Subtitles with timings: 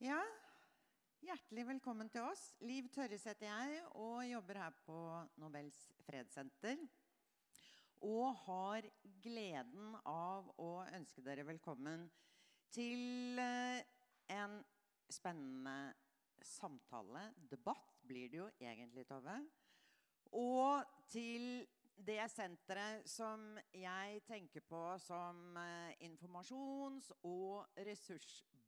[0.00, 0.22] Ja,
[1.20, 2.54] hjertelig velkommen til oss.
[2.64, 4.94] Liv Tørres heter jeg og jobber her på
[5.42, 5.76] Nobels
[6.06, 6.80] fredssenter.
[8.08, 8.88] Og har
[9.20, 12.06] gleden av å ønske dere velkommen
[12.72, 13.82] til eh,
[14.32, 14.56] en
[15.12, 15.92] spennende
[16.48, 17.26] samtale.
[17.52, 19.36] Debatt blir det jo egentlig, Tove.
[20.32, 21.66] Og til
[22.00, 27.68] det senteret som jeg tenker på som eh, informasjons- og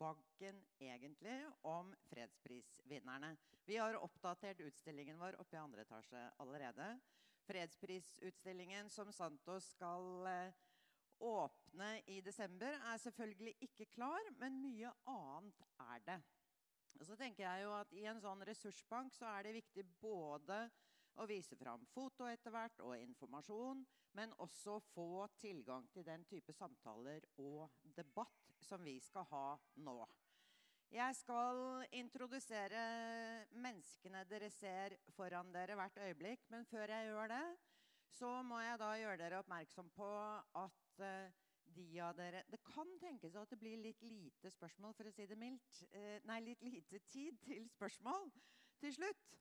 [0.02, 3.36] ressursbanken egentlig om fredsprisvinnerne.
[3.64, 6.98] Vi har oppdatert utstillingen vår oppe i andre etasje allerede.
[7.46, 10.52] Fredsprisutstillingen som Santos skal eh,
[11.18, 16.20] åpne i desember, er selvfølgelig ikke klar, men mye annet er det.
[16.98, 20.64] Og så tenker jeg jo at I en sånn ressursbank så er det viktig både
[21.22, 23.86] å vise fram foto etter hvert og informasjon,
[24.18, 29.46] men også få tilgang til den type samtaler og debatt som vi skal ha
[29.84, 29.96] nå.
[30.92, 32.82] Jeg skal introdusere
[33.56, 36.44] menneskene dere ser foran dere hvert øyeblikk.
[36.52, 37.44] Men før jeg gjør det,
[38.12, 40.10] så må jeg da gjøre dere oppmerksom på
[40.60, 41.38] at uh,
[41.72, 45.24] de av dere Det kan tenkes at det blir litt lite spørsmål, for å si
[45.30, 45.84] det mildt.
[45.94, 48.28] Uh, nei, litt lite tid til spørsmål
[48.82, 49.32] til slutt.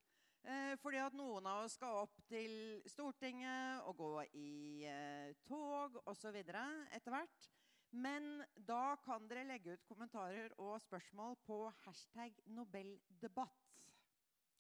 [0.41, 6.00] Eh, fordi at noen av oss skal opp til Stortinget og gå i eh, tog
[6.09, 6.38] osv.
[6.41, 7.50] etter hvert.
[7.92, 13.84] Men da kan dere legge ut kommentarer og spørsmål på hashtag Nobeldebatt.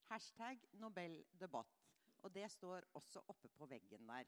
[0.09, 1.79] Hashtag Nobeldebatt.
[2.21, 4.27] Og det står også oppe på veggen der.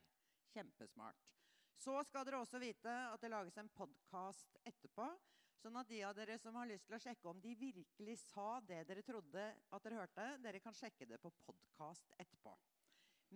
[0.53, 1.33] Kjempesmart.
[1.75, 5.09] Så skal dere også vite at det lages en podkast etterpå
[5.63, 8.57] Sånn at de av dere som har lyst til å sjekke om de virkelig sa
[8.67, 12.51] det dere trodde at dere hørte, dere kan sjekke det på podkast etterpå.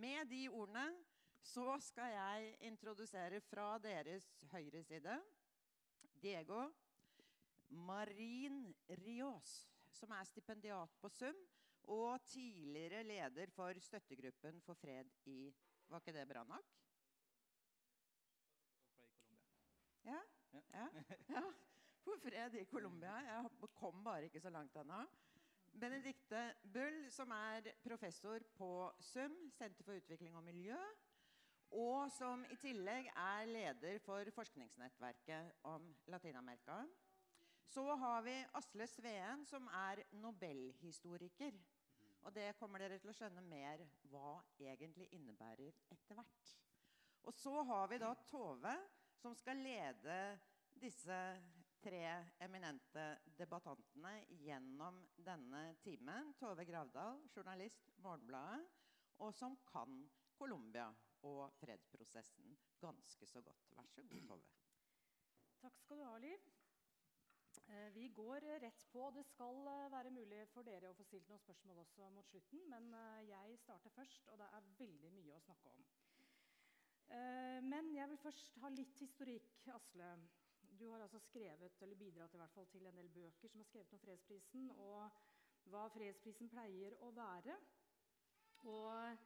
[0.03, 0.89] Med de ordene
[1.39, 5.15] så skal jeg introdusere fra deres høyre side
[6.21, 6.65] Diego
[7.69, 8.73] Marin
[9.03, 11.37] Rios, som er stipendiat på SUM
[11.93, 15.53] og tidligere leder for støttegruppen for fred i
[15.87, 16.73] Var ikke det bra nok?
[20.03, 20.19] Ja?
[20.73, 20.87] ja.
[21.29, 21.43] ja
[22.07, 23.15] for fred i Colombia.
[23.23, 25.01] Jeg kom bare ikke så langt ennå.
[25.79, 28.69] Benedicte Bull, som er professor på
[28.99, 30.77] SUM, Senter for utvikling og miljø.
[31.75, 36.85] Og som i tillegg er leder for forskningsnettverket om Latin-Amerika.
[37.67, 41.57] Så har vi Asle Sveen, som er nobelhistoriker.
[42.23, 46.53] Og det kommer dere til å skjønne mer hva egentlig innebærer etter hvert.
[47.27, 48.73] Og så har vi da Tove,
[49.19, 50.17] som skal lede
[50.79, 51.17] disse
[51.83, 52.03] tre
[52.43, 53.03] eminente
[53.37, 54.13] debattantene
[54.43, 56.31] gjennom denne timen.
[56.39, 58.63] Tove Gravdal, journalist, Morgenbladet,
[59.19, 59.99] og som kan
[60.37, 60.87] Colombia
[61.25, 63.67] og fredsprosessen ganske så godt.
[63.75, 64.55] Vær så god, Tove.
[65.61, 66.49] Takk skal du ha, Liv.
[67.67, 69.09] Eh, vi går rett på.
[69.11, 72.63] Det skal eh, være mulig for dere å få stilt noen spørsmål også mot slutten,
[72.71, 75.87] men eh, jeg starter først, og det er veldig mye å snakke om.
[77.63, 80.09] Men jeg vil først ha litt historikk, Asle.
[80.59, 83.69] Du har altså skrevet, eller bidratt i hvert fall til en del bøker som er
[83.69, 85.21] skrevet om fredsprisen, og
[85.71, 87.55] hva fredsprisen pleier å være.
[88.67, 89.23] Og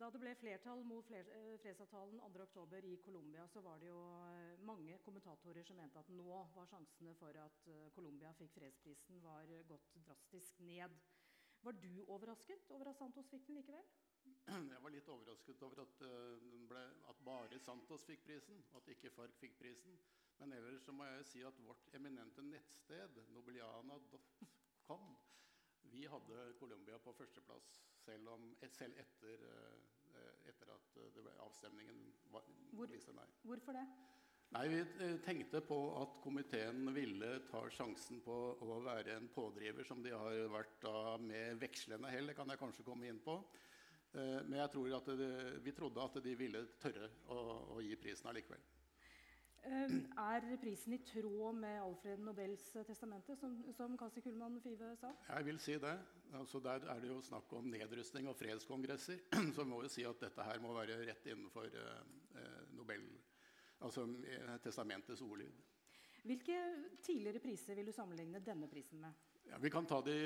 [0.00, 1.28] da det ble flertall mot eh,
[1.62, 2.86] fredsavtalen 2.10.
[2.90, 7.14] i Colombia, så var det jo eh, mange kommentatorer som mente at nå var sjansene
[7.18, 10.98] for at eh, Colombia fikk fredsprisen, var gått drastisk ned.
[11.64, 13.86] Var du overrasket over at Santos fikk den likevel?
[14.72, 16.04] Jeg var litt overrasket over at,
[16.68, 19.98] ble, at bare Santos fikk prisen, og at ikke FARC fikk prisen.
[20.40, 25.04] Men ellers så må jeg si at vårt eminente nettsted, nobiliana.com,
[25.92, 32.46] vi hadde Colombia på førsteplass selv, om, selv etter, eh, etter, at ble, avstemningen var,
[32.74, 33.26] Hvor, viste nei.
[33.44, 33.84] Hvorfor det?
[34.54, 39.86] Nei, Vi eh, tenkte på at komiteen ville ta sjansen på å være en pådriver,
[39.88, 42.30] som de har vært da med vekslende hell.
[42.30, 43.40] Det kan jeg kanskje komme inn på.
[44.14, 45.32] Eh, men jeg tror at det,
[45.64, 47.40] vi trodde at de ville tørre å,
[47.74, 48.62] å gi prisen allikevel.
[49.64, 55.12] Ehm, er prisen i tråd med Alfred Nobels testamente, som, som Kasi Kullmann Five sa?
[55.30, 55.94] Jeg vil si det.
[56.34, 59.22] Altså der er det jo snakk om nedrustning og fredskongresser.
[59.56, 63.06] Så må vi si at dette her må være rett innenfor eh, Nobel,
[63.80, 65.62] altså eh, testamentets ordlyd.
[66.24, 66.58] Hvilke
[67.04, 69.16] tidligere priser vil du sammenligne denne prisen med?
[69.44, 70.16] Ja, vi kan ta de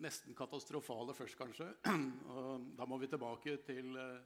[0.00, 1.70] nesten katastrofale først, kanskje.
[2.36, 4.20] Og da må vi tilbake til uh,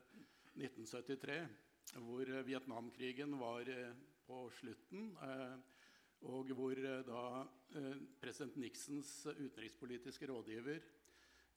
[0.55, 1.41] 1973,
[2.03, 3.67] hvor Vietnamkrigen var
[4.27, 5.11] på slutten.
[5.23, 5.57] Eh,
[6.27, 7.23] og hvor eh, da
[7.77, 10.83] eh, president Nixons utenrikspolitiske rådgiver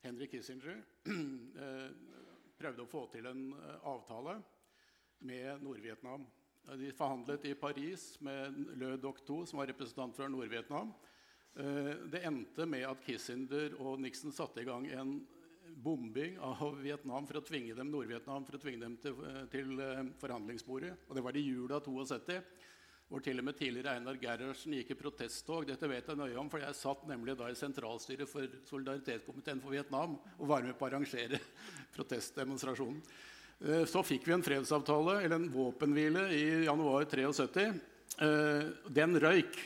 [0.05, 0.79] Henry Kissinger
[2.61, 3.51] prøvde å få til en
[3.89, 4.39] avtale
[5.29, 6.25] med Nord-Vietnam.
[6.81, 10.95] De forhandlet i Paris med Le Doc To, som var representant fra Nord-Vietnam.
[11.53, 15.15] Det endte med at Kissinger og Nixon satte i gang en
[15.85, 19.17] bombing av Vietnam for å tvinge dem, Nord-Vietnam for å tvinge dem til,
[19.53, 19.85] til
[20.21, 20.93] forhandlingsbordet.
[21.09, 22.41] Og det var i jula 72
[23.11, 25.65] hvor til og med tidligere Einar Gerhardsen gikk i protesttog.
[25.67, 29.75] Dette vet jeg nøye om, for jeg satt nemlig da i sentralstyret for solidaritetskomiteen for
[29.75, 31.41] Vietnam og var med på å arrangere
[31.97, 33.03] protestdemonstrasjonen.
[33.67, 37.67] Eh, så fikk vi en fredsavtale, eller en våpenhvile, i januar 73.
[38.23, 39.59] Eh, den røyk.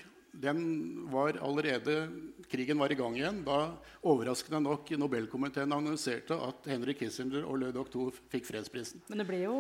[0.43, 0.65] Den
[1.13, 2.09] var allerede
[2.51, 3.59] krigen var i gang igjen da
[4.05, 9.03] overraskende nok Nobelkomiteen annonserte at Henry Kissinger og Le Doctor fikk fredsprisen.
[9.11, 9.57] Men ble jo,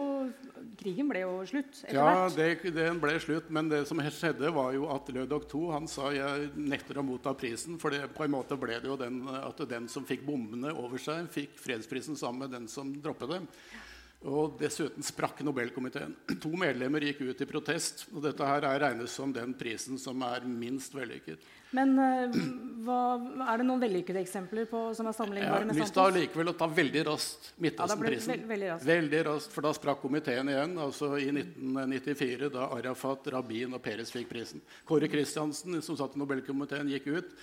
[0.80, 2.36] krigen ble jo slutt etter ja, hvert?
[2.38, 3.48] Ja, det, den ble slutt.
[3.54, 7.34] Men det som skjedde, var jo at Le Doctor han sa jeg nekter å motta
[7.38, 7.78] prisen.
[7.82, 11.00] For det, på en måte ble det jo den, at den som fikk bombene over
[11.02, 13.50] seg, fikk fredsprisen sammen med den som droppet dem.
[14.24, 16.14] Og dessuten sprakk Nobelkomiteen.
[16.44, 18.06] To medlemmer gikk ut i protest.
[18.14, 21.44] og Dette her er regnes som den prisen som er minst vellykket.
[21.76, 22.38] Men uh,
[22.86, 23.00] hva,
[23.50, 25.92] er det noen vellykkede eksempler på, som er sammenlignbare med Santos?
[25.92, 28.34] Jeg har lyst til likevel å ta veldig raskt Midtøsten-prisen.
[28.40, 28.88] Ja, veldig, raskt.
[28.94, 29.54] veldig raskt.
[29.56, 30.76] For da sprakk komiteen igjen.
[30.88, 34.64] altså I 1994, da Arafat, Rabin og Peres fikk prisen.
[34.88, 37.34] Kåre Kristiansen, som satt i Nobelkomiteen, gikk ut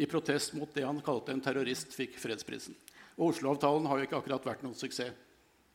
[0.00, 2.78] i protest mot det han kalte en terrorist, fikk fredsprisen.
[3.18, 5.12] Og Oslo-avtalen har jo ikke akkurat vært noen suksess.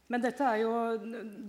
[0.05, 0.71] Men dette, jo,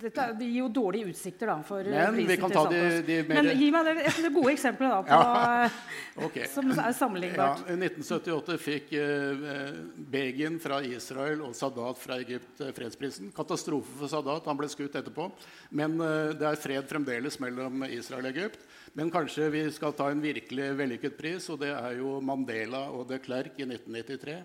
[0.00, 3.42] dette det gir jo dårlige utsikter da, for Men vi kan ta de, de mer...
[3.44, 6.22] Men gi meg et gode eksempler da, på, ja.
[6.24, 6.46] okay.
[6.48, 7.66] som er sammenlignbart.
[7.66, 9.76] Ja, I 1978 fikk eh,
[10.14, 13.28] Begin fra Israel og Sadat fra Egypt eh, fredsprisen.
[13.36, 14.48] Katastrofe for Sadat.
[14.48, 15.28] Han ble skutt etterpå.
[15.76, 18.64] Men eh, det er fred fremdeles mellom Israel og Egypt.
[18.96, 23.04] Men kanskje vi skal ta en virkelig vellykket pris, og det er jo Mandela og
[23.12, 24.40] de Klerk i 1993.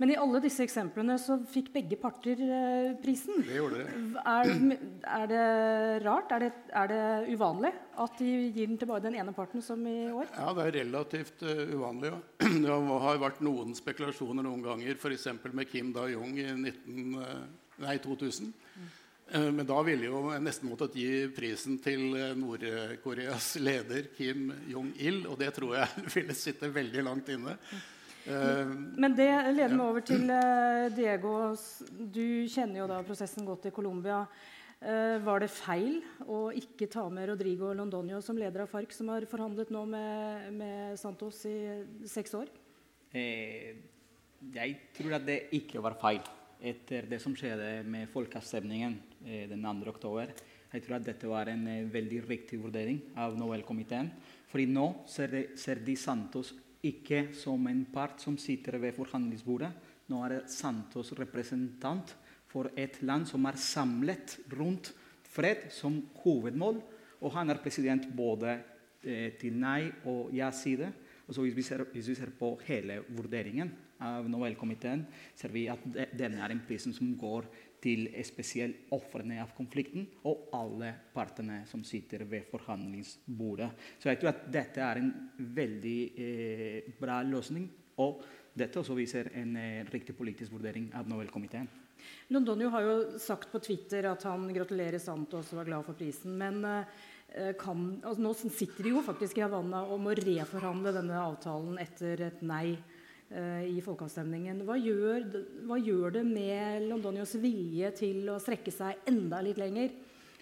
[0.00, 3.42] Men i alle disse eksemplene så fikk begge parter eh, prisen.
[3.44, 3.96] Det gjorde det.
[4.32, 4.52] Er,
[5.18, 5.42] er det
[6.06, 6.32] rart?
[6.32, 6.48] Er det,
[6.80, 7.00] er det,
[7.34, 10.30] uvanlig at de gir den til bare den ene parten, som i år?
[10.38, 12.14] Ja, det er relativt uh, uvanlig.
[12.14, 12.22] Ja.
[12.64, 15.28] Det har vært noen spekulasjoner noen ganger, f.eks.
[15.52, 18.50] med Kim Da-Jung i 19, uh, nei, 2000.
[18.80, 18.88] Mm.
[19.30, 25.52] Men da ville jo nesten måttet gi prisen til Nord-Koreas leder Kim Jong-il, og det
[25.54, 27.54] tror jeg ville sitte veldig langt inne.
[28.26, 31.34] Eh, Men det leder meg over til eh, Diego.
[32.12, 34.24] Du kjenner jo da prosessen godt i Colombia.
[34.80, 39.10] Eh, var det feil å ikke ta med Rodrigo Londonio som leder av FARC, som
[39.12, 41.56] har forhandlet nå med, med Santos i
[42.08, 42.52] seks år?
[43.12, 43.76] Eh,
[44.54, 46.22] jeg tror at det ikke var feil
[46.60, 48.96] etter det som skjedde med folkeavstemningen
[49.26, 49.92] eh, den 2.
[49.92, 50.32] oktober.
[50.70, 54.08] Jeg tror at dette var en eh, veldig riktig vurdering av Nobelkomiteen.
[54.50, 56.54] Fordi nå ser de, ser de Santos
[56.86, 59.70] ikke som en part som sitter ved forhandlingsbordet.
[60.10, 62.14] Nå er Santos representant
[62.50, 64.92] for et land som er samlet rundt
[65.30, 66.80] fred som hovedmål.
[67.20, 68.56] Og han er president både
[69.04, 70.90] eh, til nei- og ja-side.
[71.30, 73.70] Hvis vi, ser, hvis vi ser på hele vurderingen
[74.02, 75.04] av Nobelkomiteen,
[75.36, 75.84] ser vi at
[76.16, 77.46] denne er en prisen som går
[77.82, 83.70] til spesielt ofrene av konflikten og alle partene som sitter ved forhandlingsbordet.
[83.98, 85.12] Så jeg tror at dette er en
[85.56, 87.68] veldig eh, bra løsning.
[88.00, 88.24] Og
[88.56, 91.68] dette også viser en eh, riktig politisk vurdering av Nobelkomiteen.
[92.32, 96.36] Londonio har jo sagt på Twitter at han gratulerer Santos og var glad for prisen.
[96.40, 101.20] Men eh, kan, altså nå sitter de jo faktisk i Havanna og må reforhandle denne
[101.20, 102.78] avtalen etter et nei
[103.30, 104.64] i folkeavstemningen.
[104.66, 105.26] Hva gjør,
[105.68, 109.92] hva gjør, det med Londonios vilje til å strekke seg enda litt lenger,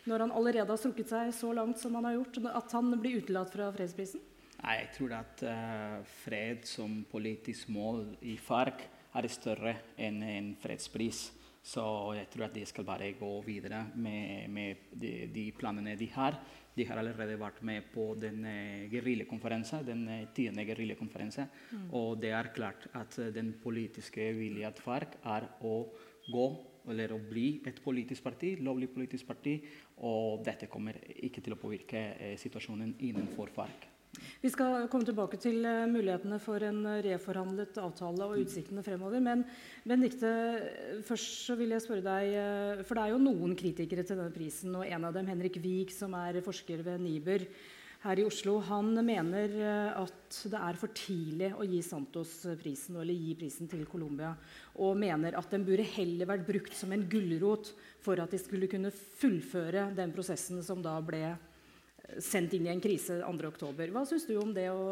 [0.09, 3.21] når han allerede har strukket seg så langt som han har gjort, at han blir
[3.21, 4.23] utelatt fra fredsprisen?
[4.59, 8.87] Nei, jeg tror at uh, fred som politisk mål i FARC
[9.18, 11.28] er større enn en fredspris.
[11.68, 11.85] Så
[12.16, 16.38] jeg tror at de skal bare gå videre med, med de, de planene de har.
[16.78, 18.44] De har allerede vært med på den
[18.92, 20.04] geriljakonferansen, den
[20.37, 21.50] tiende geriljakonferansen.
[21.73, 21.88] Mm.
[21.99, 25.76] Og det er klart at eh, den politiske viljen til FARC er å
[26.28, 26.49] gå
[26.88, 29.58] eller å bli et politisk parti, lovlig politisk parti.
[30.08, 33.88] Og dette kommer ikke til å påvirke eh, situasjonen innenfor FARC.
[34.38, 39.22] Vi skal komme tilbake til uh, mulighetene for en uh, reforhandlet avtale og utsiktene fremover.
[39.22, 39.42] Men
[39.82, 40.30] Benedicte,
[41.06, 44.76] først vil jeg spørre deg uh, For det er jo noen kritikere til denne prisen,
[44.78, 47.48] og en av dem, Henrik Wiik, som er forsker ved NIBR
[48.04, 49.56] her i Oslo, han mener
[49.98, 54.36] at det er for tidlig å gi Santos prisen, eller gi prisen til Colombia.
[54.78, 57.72] Og mener at den burde heller vært brukt som en gulrot
[58.06, 61.34] for at de skulle kunne fullføre den prosessen som da ble
[62.22, 63.90] sendt inn i en krise 2.10.
[63.92, 64.86] Hva syns du om det å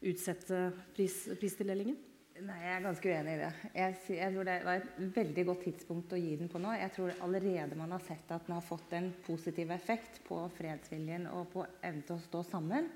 [0.00, 1.98] utsette pris, pristildelingen?
[2.40, 3.48] Nei, Jeg er ganske uenig i det.
[3.74, 6.72] Jeg, jeg, tror det var et veldig godt tidspunkt å gi den på nå.
[6.78, 11.26] Jeg tror allerede man har sett at den har fått en positiv effekt på fredsviljen
[11.34, 12.88] og på evnen til å stå sammen.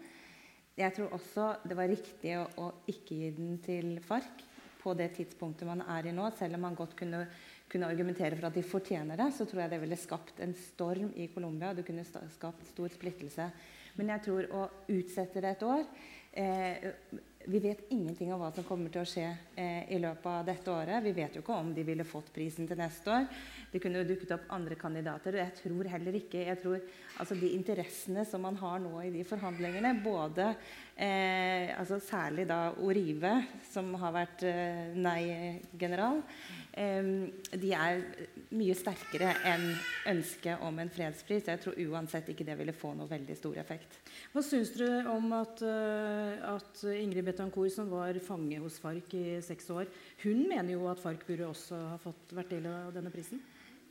[0.77, 4.47] jeg tror også det var riktig å, å, ikke gi den til FARC
[4.81, 6.31] på det tidspunktet man er i nå.
[6.39, 7.27] Selv om man godt kunne,
[7.75, 11.13] kunne, argumentere for at de fortjener det, så tror jeg det ville skapt en storm
[11.19, 11.75] i Colombia.
[11.75, 13.51] Det kunne skapt stor splittelse.
[13.99, 15.85] Men jeg tror å utsette det et år
[16.35, 16.93] eh,
[17.47, 19.27] vi vet ingenting om hva som kommer til å skje
[19.61, 21.03] eh, i løpet av dette året.
[21.05, 23.27] Vi vet jo ikke om de ville fått prisen til neste år.
[23.73, 25.37] Det kunne jo dukket opp andre kandidater.
[25.37, 26.81] og Jeg tror heller ikke jeg tror,
[27.21, 30.55] altså De interessene som man har nå i de forhandlingene, både
[30.97, 33.33] eh, altså særlig da Orive,
[33.71, 36.21] som har vært eh, nei-general,
[36.73, 37.09] eh,
[37.53, 38.03] de er
[38.55, 39.67] mye sterkere enn
[40.13, 41.49] ønsket om en fredspris.
[41.51, 43.99] Jeg tror uansett ikke det ville få noe veldig stor effekt.
[44.35, 49.27] Hva syns dere om at, uh, at Ingrid Betancourt, som var fange hos FARC i
[49.45, 49.91] seks år,
[50.23, 53.43] hun mener jo at FARC burde også ha fått vært del av denne prisen?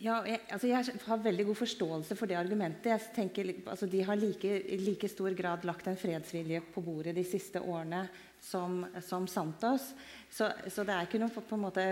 [0.04, 2.90] Ja, jeg, altså jeg, har veldig god forståelse for det argumentet.
[2.92, 7.24] Jeg tenker altså De har i like stor grad lagt en fredsvilje på bordet de
[7.24, 8.02] siste årene
[8.44, 9.94] som, som Santos.
[10.28, 11.86] Så, så, det er ikke noe på, en måte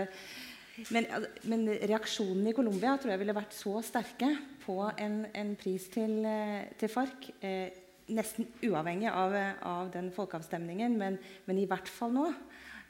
[0.92, 1.08] men,
[1.48, 4.28] men reaksjonene i Colombia tror jeg ville vært så sterke
[4.66, 7.30] på en, en pris til, eh, til FARC.
[7.40, 7.80] Eh,
[8.12, 11.16] nesten uavhengig av, av den folkeavstemningen, men,
[11.46, 12.28] men, i hvert fall nå.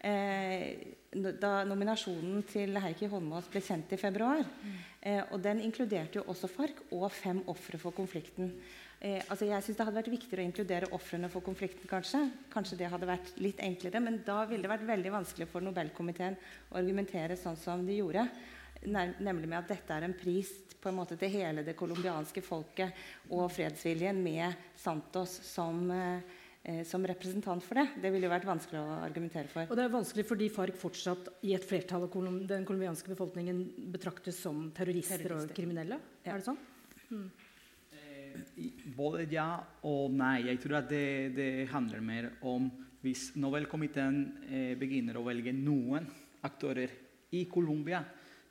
[0.02, 4.46] Eh, da nominasjonen til Heikki Holmås ble kjent i februar.
[5.00, 8.54] Eh, og den inkluderte jo også FARC og fem ofre for konflikten.
[9.02, 11.88] Eh, altså jeg synes Det hadde vært viktigere å inkludere ofrene for konflikten.
[11.90, 15.60] Kanskje Kanskje det hadde vært litt enklere, men da ville det vært veldig vanskelig for
[15.60, 16.36] Nobelkomiteen
[16.70, 18.28] å argumentere sånn som de gjorde
[18.84, 20.50] nemlig med at dette er en pris
[20.82, 26.20] på en måte til hele det colombianske folket og fredsviljen med Santos som, eh,
[26.86, 27.88] som representant for det.
[27.98, 29.66] Det ville jo vært vanskelig å argumentere for.
[29.66, 32.12] Og det er vanskelig fordi FARC fortsatt i et flertall av
[32.46, 33.64] den colombianske befolkningen
[33.94, 35.50] betraktes som terrorister, terrorister.
[35.50, 35.98] og kriminelle?
[36.22, 36.36] Ja.
[36.36, 36.60] Er det sånn?
[37.08, 37.26] Hmm.
[38.94, 39.48] Både ja
[39.90, 40.36] og nei.
[40.52, 41.04] Jeg tror at det,
[41.34, 42.70] det handler mer om
[43.02, 46.06] hvis Nobelkomiteen eh, begynner å velge noen
[46.46, 46.94] aktører
[47.34, 48.04] i Colombia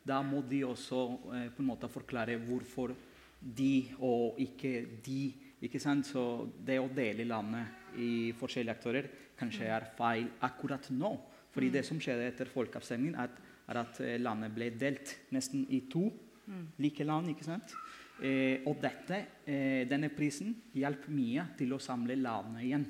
[0.04, 1.02] da må de også
[1.36, 2.96] eh, på en måte forklare hvorfor
[3.42, 4.74] de og ikke
[5.06, 5.22] de.
[5.62, 6.08] ikke sant?
[6.10, 6.24] Så
[6.58, 11.16] det å dele landet i forskjellige aktører kanskje er feil akkurat nå.
[11.52, 11.74] Fordi mm.
[11.76, 13.32] det som skjedde etter folkeavstemningen, er,
[13.72, 16.08] at eh, landet ble delt nesten i to.
[16.46, 16.68] Mm.
[16.84, 17.76] Like land, ikke sant?
[18.22, 19.18] Eh, og dette,
[19.50, 22.86] eh, denne prisen hjelper mye til å samle landet igjen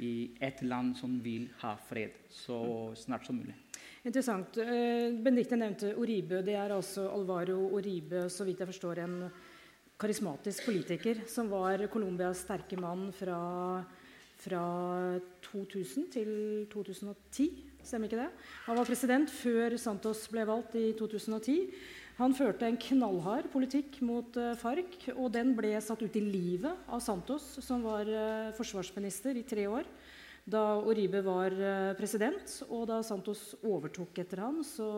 [0.00, 2.58] i et land som vil ha fred så
[2.96, 3.54] snart som mulig.
[4.02, 4.56] Interessant.
[4.58, 6.42] Eh, Benedicte nevnte Oribe.
[6.42, 9.18] Det er altså Alvaro Oribe, så vidt jeg forstår, en
[10.00, 13.84] karismatisk politiker som var Colombias sterke mann fra,
[14.42, 14.62] fra
[15.48, 16.30] 2000 til
[16.72, 17.48] 2010.
[17.82, 18.30] Stemmer ikke det?
[18.68, 21.58] Han var president før Santos ble valgt i 2010.
[22.18, 26.90] Han førte en knallhard politikk mot uh, FARC, og den ble satt ut i livet
[26.92, 29.88] av Santos, som var uh, forsvarsminister i tre år
[30.44, 34.88] da Oribe var eh, president, og da Santos overtok etter ham, så,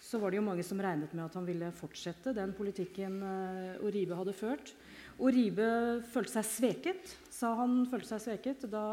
[0.00, 3.84] så, var det jo mange som regnet med at han ville fortsette den politikken eh,
[3.84, 4.72] Oribe hadde ført.
[5.20, 5.68] Oribe
[6.14, 8.86] følte seg sveket, sa han følte seg sveket da,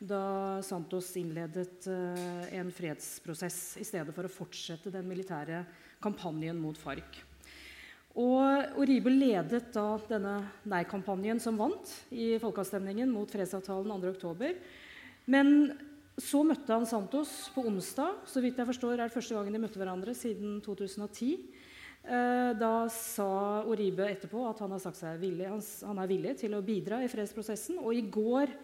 [0.00, 0.22] da
[0.64, 5.64] Santos innledet uh, en fredsprosess i stedet for å fortsette den militære
[6.02, 7.24] kampanjen mot FARC.
[8.18, 14.56] Og Oribe ledet da denne nei-kampanjen som vant i folkeavstemningen mot fredsavtalen 2.10.
[15.30, 15.52] Men
[16.18, 18.24] så møtte han Santos på onsdag.
[18.26, 21.36] Så vidt jeg forstår er det første gangen de møtte hverandre siden 2010.
[22.08, 24.72] Eh, da sa Oribe etterpå at han,
[25.20, 25.48] villig,
[25.84, 27.76] han er villig til å bidra i fredsprosessen.
[27.82, 28.54] Og i går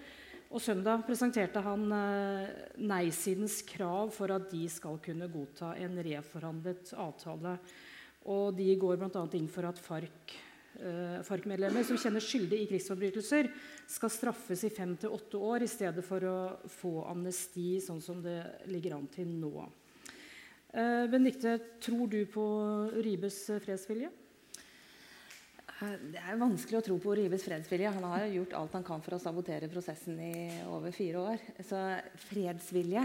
[0.48, 6.94] og søndag presenterte han eh, nei-sidens krav for at de skal kunne godta en reforhandlet
[6.96, 7.58] avtale.
[8.32, 9.26] Og de går bl.a.
[9.36, 10.32] inn for at FARC
[10.80, 13.50] uh, FARC-medlemmer som kjenner skyldig i krigsforbrytelser,
[13.92, 16.38] skal straffes i fem til åtte år i stedet for å
[16.72, 18.38] få amnesti, sånn som det
[18.72, 19.68] ligger an til nå.
[20.74, 22.44] Uh, Benedicte, tror du på
[22.98, 24.10] Ribes fredsvilje?
[25.84, 27.92] Eh, det er vanskelig å tro på Ribes fredsvilje.
[27.96, 30.34] Han har gjort alt han kan for å sabotere prosessen i
[30.70, 31.46] over fire år.
[31.66, 31.80] Så
[32.28, 33.02] fredsvilje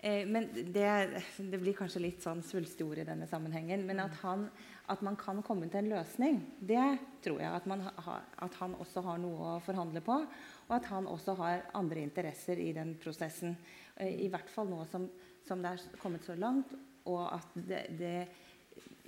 [0.00, 0.88] eh, Men det,
[1.36, 3.84] det, blir kanskje litt sånn svulstige ord i denne sammenhengen.
[3.88, 4.48] Men at han
[4.86, 6.82] at man kan komme til en løsning, det
[7.24, 7.50] tror jeg.
[7.50, 7.64] At,
[8.06, 10.20] ha, at, han også har noe å forhandle på.
[10.68, 13.56] Og at han også har andre interesser i den prosessen.
[13.96, 15.08] Eh, I hvert fall nå som,
[15.46, 16.70] som det er kommet så langt,
[17.06, 18.14] og at det, det,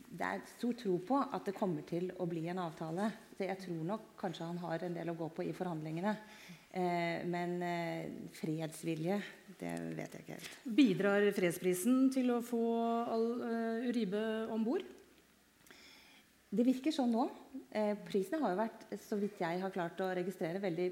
[0.08, 3.10] det, er stor tro på at det kommer til å bli en avtale.
[3.36, 6.14] Så jeg tror nok kanskje han har en del å gå på i forhandlingene.
[6.68, 9.18] Eh, men eh, fredsvilje,
[9.60, 10.60] det vet jeg ikke helt.
[10.78, 12.62] Bidrar fredsprisen til å få
[13.08, 14.22] all, uh, Uribe
[14.54, 14.86] om bord?
[16.48, 17.26] Det virker sånn nå.
[17.76, 20.88] Eh, prisene har jo vært, så vidt jeg har klart å registrere, veldig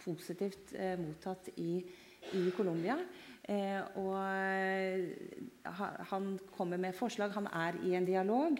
[0.00, 1.76] positivt eh, mottatt i,
[2.32, 2.96] i Colombia.
[3.44, 5.04] Eh, og eh,
[6.12, 7.34] han kommer med forslag.
[7.36, 8.58] Han er i en dialog.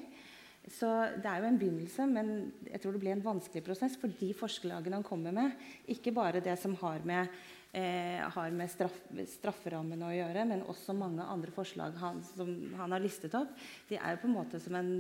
[0.65, 0.89] Så
[1.21, 2.29] det er jo en begynnelse, men
[2.71, 5.59] jeg tror det blir en vanskelig prosess for de forslagene han kommer med.
[5.93, 7.29] Ikke bare det som har med
[7.75, 8.97] eh, har med straff,
[9.35, 13.53] strafferammene å gjøre, men også mange andre forslag han, som han har listet opp.
[13.89, 14.93] De er jo på en måte som en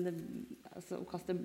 [0.72, 1.36] altså, kaste,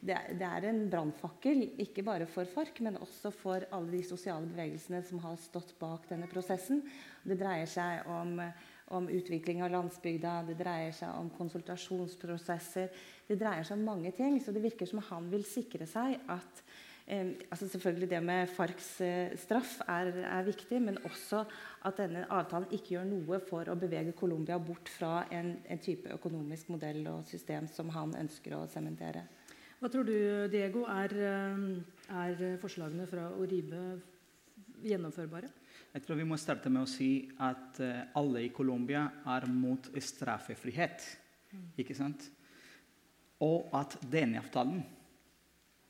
[0.00, 4.04] det, er, det, er, en brannfakkel, ikke bare for FARC, men også for alle de
[4.06, 6.80] sosiale bevegelsene som har stått bak denne prosessen.
[7.22, 8.38] Det dreier seg om,
[8.96, 12.88] om utvikling av landsbygda, det dreier seg om konsultasjonsprosesser.
[13.28, 14.40] Det dreier seg om mange ting.
[14.42, 16.64] Så det virker som han vil sikre seg at
[17.06, 21.44] altså selvfølgelig Det med FARCs eh, straff er, er, viktig, men også
[21.84, 26.12] at denne avtalen ikke gjør noe for å bevege Colombia bort fra en, en, type
[26.14, 29.24] økonomisk modell og system som han ønsker å sementere.
[29.80, 30.14] Hva tror du,
[30.52, 33.82] Diego, er, eh, er forslagene fra Oribe
[34.86, 35.50] gjennomførbare?
[35.92, 37.82] Jeg tror vi må starte med å si at
[38.16, 41.04] alle i Colombia er mot straffefrihet.
[41.52, 41.66] Mm.
[41.82, 42.30] Ikke sant?
[43.44, 44.80] Og at denne avtalen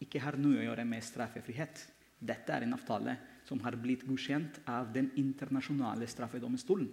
[0.03, 1.85] ikke har noe å gjøre med straffefrihet.
[2.23, 3.17] Dette er en avtale
[3.47, 6.89] som har blitt godkjent av Den internasjonale straffedomstolen.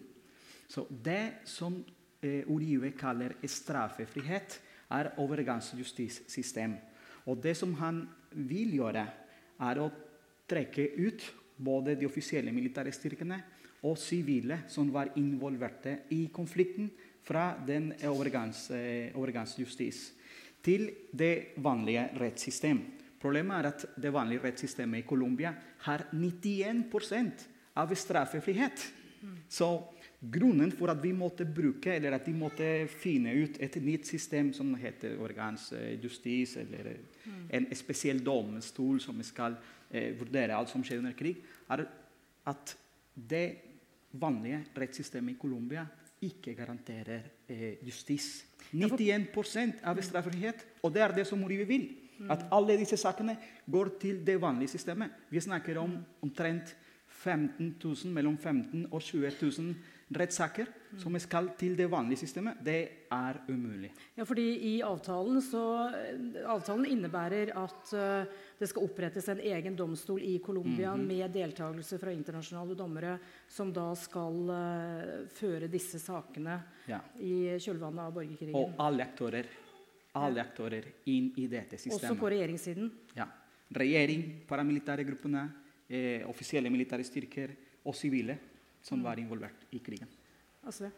[0.70, 1.80] Så det som
[2.22, 6.74] eh, Uribe kaller straffefrihet, er overgangsjustissystem.
[7.30, 9.06] Og det som han vil gjøre,
[9.62, 9.90] er å
[10.50, 11.26] trekke ut
[11.60, 13.38] både de offisielle militære styrkene
[13.86, 16.90] og sivile som var involverte i konflikten,
[17.30, 19.98] fra den overgangsjustis eh, overgangsjustis
[20.66, 22.99] til det vanlige rettssystemet.
[23.20, 25.52] Problemet er at det vanlige rettssystemet i Colombia
[25.86, 27.46] har 91%
[27.80, 28.86] av straffefrihet.
[29.52, 29.68] Så
[30.20, 34.52] grunnen for at vi måtte bruke, eller at de måtte finne ut et nytt system
[34.56, 36.92] som heter organsjustis, eller
[37.56, 39.58] en spesiell domstol som skal
[39.92, 41.42] eh, vurdere alt som skjer under krig,
[41.72, 41.86] er
[42.48, 42.76] at
[43.14, 43.48] det
[44.20, 45.86] vanlige rettssystemet i Colombia
[46.26, 48.46] ikke garanterer eh, justis.
[48.72, 51.88] 91% av straffefrihet, og det er det som Uribe vil.
[52.30, 55.12] At alle disse sakene går til det vanlige systemet.
[55.30, 56.76] Vi snakker om omtrent
[57.08, 59.74] 15 000, mellom 15 og 20 000
[60.16, 62.62] rettssaker som skal til det vanlige systemet.
[62.66, 63.92] Det er umulig.
[64.18, 65.62] Ja, fordi i avtalen, så,
[66.50, 71.08] avtalen innebærer at uh, det skal opprettes en egen domstol i Colombia mm -hmm.
[71.08, 77.00] med deltakelse fra internasjonale dommere, som da skal uh, føre disse sakene ja.
[77.20, 78.56] i kjølvannet av borgerkrigen.
[78.56, 79.46] Og alle aktører
[80.18, 82.10] alle aktører inn i dette systemet.
[82.10, 82.90] Også på regjeringssiden?
[83.18, 83.28] Ja.
[83.76, 85.44] Regjering, paramilitære gruppene,
[85.90, 87.54] eh, offisielle militære styrker
[87.86, 88.38] og sivile
[88.82, 89.06] som mm.
[89.06, 90.10] var involvert i krigen.
[90.66, 90.90] Altså.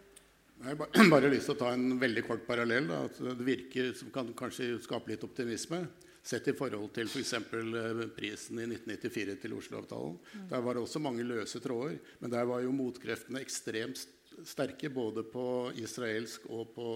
[0.61, 2.87] Jeg har bare lyst til å ta en veldig kort parallell.
[2.87, 5.83] Da, det virker som kan kanskje skape litt optimisme.
[6.21, 7.33] Sett i forhold til f.eks.
[7.49, 10.17] For eh, prisen i 1994 til Oslo-avtalen.
[10.21, 10.47] Mm.
[10.53, 11.97] Der var det også mange løse tråder.
[12.21, 14.05] Men der var jo motkreftene ekstremt
[14.47, 15.45] sterke både på
[15.81, 16.87] israelsk og på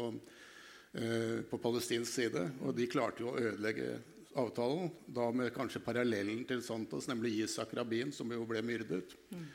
[1.50, 2.42] på palestinsk side.
[2.64, 3.98] Og de klarte jo å ødelegge
[4.36, 9.16] avtalen, da med kanskje parallellen til Santos, nemlig Isak Rabin, som jo ble myrdet.
[9.32, 9.46] Mm.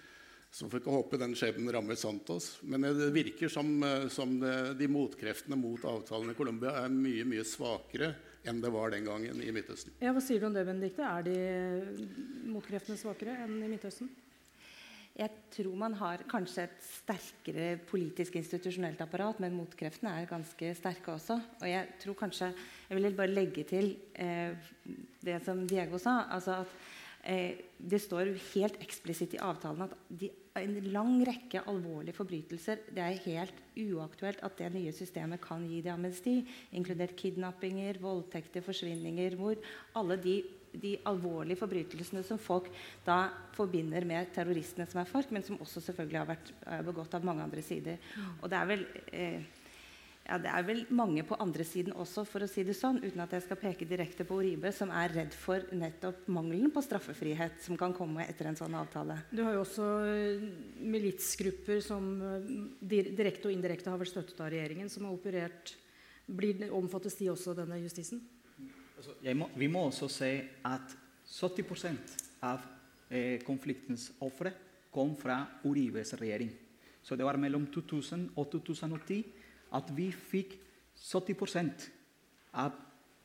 [0.50, 2.57] Så får ikke håpe den skjebnen rammer Santos.
[2.66, 7.24] Men det virker som, eh, som det, de motkreftene mot avtalen i Colombia er mye
[7.29, 9.92] mye svakere enn det var den gangen i Midtøsten.
[10.00, 11.05] Ja, Hva sier du om det, Benedikte?
[11.05, 14.09] Er de motkreftene svakere enn i Midtøsten?
[15.21, 21.13] Jeg tror man har kanskje et sterkere politisk institusjonelt apparat, men motkreftene er ganske sterke
[21.13, 21.37] også.
[21.61, 22.53] Og jeg tror kanskje
[22.89, 24.57] Jeg vil bare legge til eh,
[25.21, 26.25] det som Diego sa.
[26.31, 26.69] altså at
[27.25, 33.03] eh, Det står helt eksplisitt i avtalen at de, en lang rekke alvorlige forbrytelser Det
[33.05, 39.37] er helt uaktuelt at det nye systemet kan gi det amnesti, inkludert kidnappinger, voldtekter, forsvinninger,
[39.37, 39.61] hvor
[39.95, 42.69] alle de de alvorlige forbrytelsene som folk
[43.07, 43.23] da
[43.57, 46.53] forbinder med terroristene som er FARC, men som også selvfølgelig har vært
[46.87, 47.99] begått av mange andre sider.
[48.41, 49.49] Og det er vel eh,
[50.31, 53.23] ja, det er vel mange på andre siden også, for å si det sånn, uten
[53.25, 57.59] at jeg skal peke direkte på Oribe, som er redd for nettopp mangelen på straffefrihet
[57.65, 59.17] som kan komme etter en sånn avtale.
[59.35, 60.45] Du har jo også eh,
[60.87, 62.53] militsgrupper som eh,
[62.87, 65.75] direkte og indirekte har vært støttet av regjeringen, som har operert
[66.31, 68.23] blir, Omfattes de også av denne justisen?
[69.01, 70.29] Altså, må, vi må også se
[70.69, 70.91] at
[71.25, 71.95] 70
[72.45, 72.67] av
[73.09, 74.53] eh, konfliktens ofre
[74.93, 76.51] kom fra Uribes regjering.
[77.01, 79.23] Så det var mellom 2000 og 2010
[79.79, 80.53] at vi fikk
[81.01, 81.89] 70%
[82.61, 82.77] av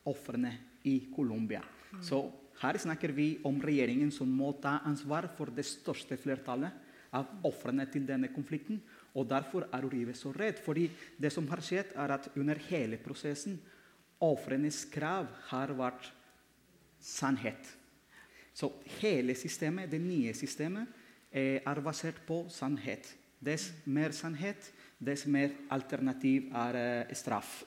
[0.08, 0.54] ofrene
[0.88, 1.60] i Colombia.
[1.92, 2.00] Mm.
[2.08, 2.22] Så
[2.62, 6.72] her snakker vi om regjeringen som må ta ansvar for det største flertallet
[7.12, 8.80] av ofrene til denne konflikten.
[9.12, 10.56] Og Derfor er Uribe så redd.
[10.64, 10.88] fordi
[11.20, 13.60] det som har skjedd er at Under hele prosessen
[14.24, 16.08] Ofrenes krav har vært
[17.02, 17.68] sannhet.
[18.56, 18.70] Så
[19.02, 20.88] hele systemet, det nye systemet
[21.32, 23.10] er basert på sannhet.
[23.38, 27.64] Dess mer sannhet, dess mer alternativ er eh, straff.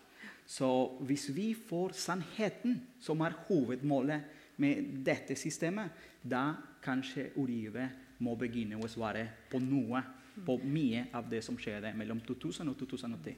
[0.50, 4.24] Så hvis vi får sannheten, som er hovedmålet
[4.58, 5.94] med dette systemet,
[6.26, 7.86] da kanskje Olive
[8.26, 10.02] må begynne å svare på noe.
[10.46, 13.36] På mye av det som skjedde mellom 2000 og 2010.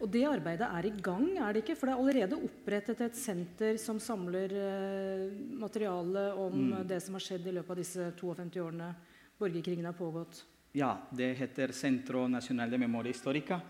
[0.00, 1.76] Og det arbeidet er i gang, er det ikke?
[1.76, 6.86] For det er allerede opprettet et senter som samler eh, materiale om Mm.
[6.88, 8.94] det som har skjedd i løpet av disse 52 årene
[9.38, 10.44] borgerkrigen har pågått.
[10.74, 13.60] Ja, det heter Centro Nacional de Memoria Histórica.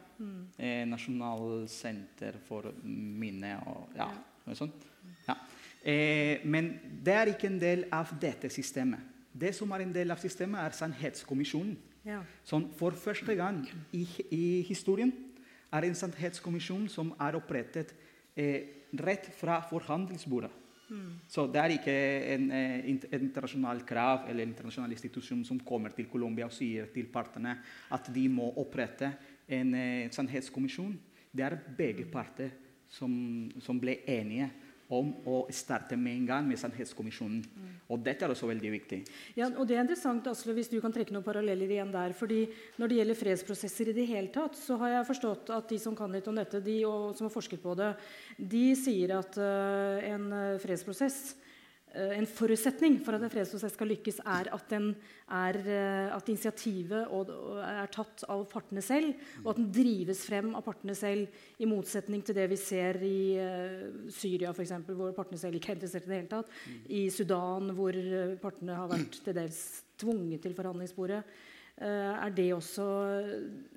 [0.58, 4.06] Eh, Nasjonalsenter for minne og ja,
[4.46, 4.84] noe sånt.
[5.26, 5.34] Ja.
[5.84, 9.00] Eh, men det er ikke en del av dette systemet.
[9.34, 11.76] Det som er en del av systemet, er Sannhetskommisjonen.
[12.04, 12.20] Ja.
[12.44, 13.62] Som for første gang
[13.92, 15.12] i, i historien
[15.72, 17.94] er en sannhetskommisjon som er opprettet
[18.36, 20.52] eh, rett fra forhandlingsbordet.
[21.32, 21.94] Så det er ikke
[22.34, 26.90] en eh, int- internasjonal krav eller en internasjonal institusjon som kommer til Colombia og sier
[26.92, 27.56] til partene
[27.90, 29.08] at de må opprette
[29.48, 30.92] en eh, sannhetskommisjon.
[31.32, 32.52] Det er begge parter
[32.90, 33.10] som,
[33.64, 34.50] som ble enige
[34.92, 37.44] om å starte med en gang med Sannhetskommisjonen.
[37.92, 39.00] Og dette er også veldig viktig.
[39.36, 42.12] Ja, og det er interessant, Asle, hvis du kan trekke noen paralleller igjen der.
[42.16, 42.46] fordi
[42.78, 45.96] Når det gjelder fredsprosesser i det hele tatt, så har jeg forstått at de som
[45.96, 47.94] kan litt om dette, de og, som har forsket på det,
[48.38, 51.34] de sier at uh, en eh, fredsprosess
[51.94, 57.90] en forutsetning for at en fredsprosess skal lykkes, er at, er, eh, at initiativet er
[57.94, 62.38] tatt av partene selv, og at den drives frem av partene selv, i motsetning til
[62.38, 66.12] det vi ser i eh, Syria, for eksempel, hvor partene selv ikke er interessert i
[66.12, 66.54] det hele tatt.
[66.90, 69.64] I Sudan, hvor eh, partene har vært til dels
[70.00, 71.22] tvunget til forhandlingsbordet.
[71.74, 71.86] Eh,
[72.22, 72.84] er det også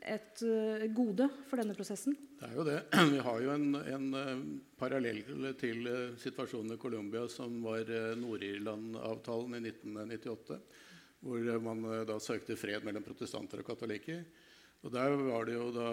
[0.05, 2.13] et eh, gode for denne prosessen?
[2.37, 2.77] Det er jo det.
[3.13, 4.43] Vi har jo en, en eh,
[4.77, 5.23] parallell
[5.57, 5.89] til
[6.21, 7.89] situasjonen i Colombia som var
[8.21, 10.59] Nord-Irland-avtalen i 1998,
[11.25, 14.21] hvor man da søkte fred mellom protestanter og katolikker.
[14.85, 15.89] Og Der var det jo da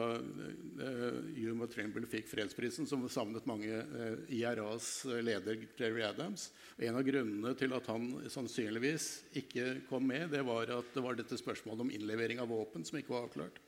[0.85, 6.51] eh, Yuma Trimble fikk fredsprisen, som savnet mange eh, IRAs leder Jerry Adams.
[6.77, 9.09] Og En av grunnene til at han sannsynligvis
[9.41, 13.01] ikke kom med, det var at det var dette spørsmålet om innlevering av våpen som
[13.01, 13.63] ikke var avklart.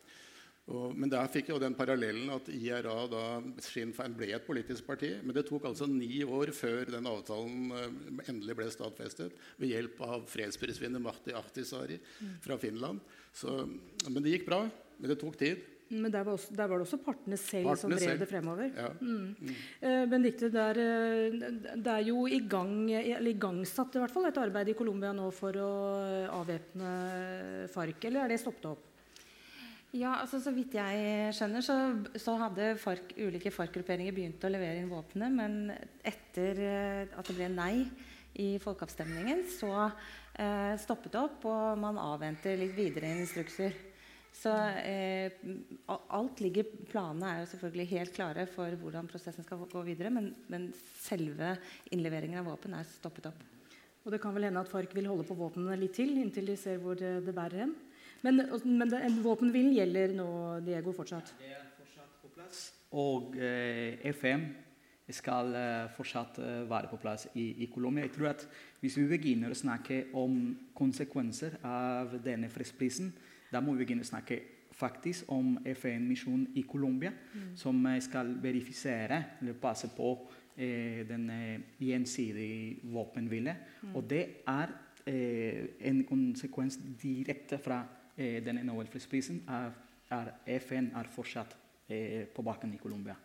[0.66, 3.26] Og, men der fikk jo den parallellen at IRA da
[3.62, 5.12] Sinn Fein ble et politisk parti.
[5.22, 10.02] Men det tok altså ni år før den avtalen eh, endelig ble stadfestet ved hjelp
[10.04, 12.00] av fredsprisvinner Marti Ahtisaari
[12.44, 13.00] fra Finland.
[13.32, 13.62] Så,
[14.10, 14.66] men det gikk bra.
[14.98, 15.64] Men det tok tid.
[15.86, 18.18] Men der var, også, der var det også partene selv som drev selv.
[18.18, 18.72] det fremover.
[18.74, 18.88] Ja.
[19.86, 24.26] Eh, Benedicte, det er, eh, det er jo i gang, eller igangsatt i hvert fall
[24.26, 25.70] et arbeid i Colombia nå for å
[26.02, 26.90] eh, avvæpne
[27.70, 28.82] FARC, eller er det stoppet opp?
[29.94, 31.78] Ja, altså Så vidt jeg skjønner, så,
[32.18, 35.70] så hadde FARC, ulike FARC-grupperinger begynt å levere inn våpenet, men
[36.02, 37.74] etter eh, at det ble nei
[38.42, 43.94] i folkeavstemningen, så eh, stoppet det opp, og man avventer litt videre instrukser.
[44.36, 44.52] Så
[44.84, 45.32] eh,
[45.88, 50.28] alt ligger Planene er jo selvfølgelig helt klare for hvordan prosessen skal gå videre, men,
[50.52, 50.68] men
[51.00, 51.54] selve
[51.94, 53.40] innleveringen av våpen er stoppet opp.
[54.06, 56.54] Og det kan vel hende at FARC vil holde på våpnene litt til, inntil de
[56.60, 57.72] ser hvor det, det bærer hen.
[58.22, 60.28] Men, men det, en våpenhvilen gjelder nå,
[60.66, 61.32] Diego, fortsatt?
[61.40, 62.62] Det er fortsatt på plass.
[62.96, 64.46] Og eh, FM
[65.16, 68.06] skal eh, fortsatt eh, være på plass i, i Colombia.
[68.06, 68.46] Jeg tror at
[68.80, 73.10] Hvis vi begynner å snakke om konsekvenser av denne fredsprisen,
[73.56, 74.40] da må vi begynne å snakke
[74.76, 77.12] faktisk om FN-misjonen i Colombia,
[77.56, 80.10] som eh, skal verifisere eller passe på
[80.56, 83.56] eh, den eh, gjensidige våpenhvile.
[83.94, 84.74] Og det er
[85.06, 87.82] eh, en konsekvens direkte fra
[88.16, 89.72] eh, denne Nobelfredsprisen er,
[90.12, 91.56] er FN er fortsatt
[91.88, 93.16] eh, på bakken i Colombia.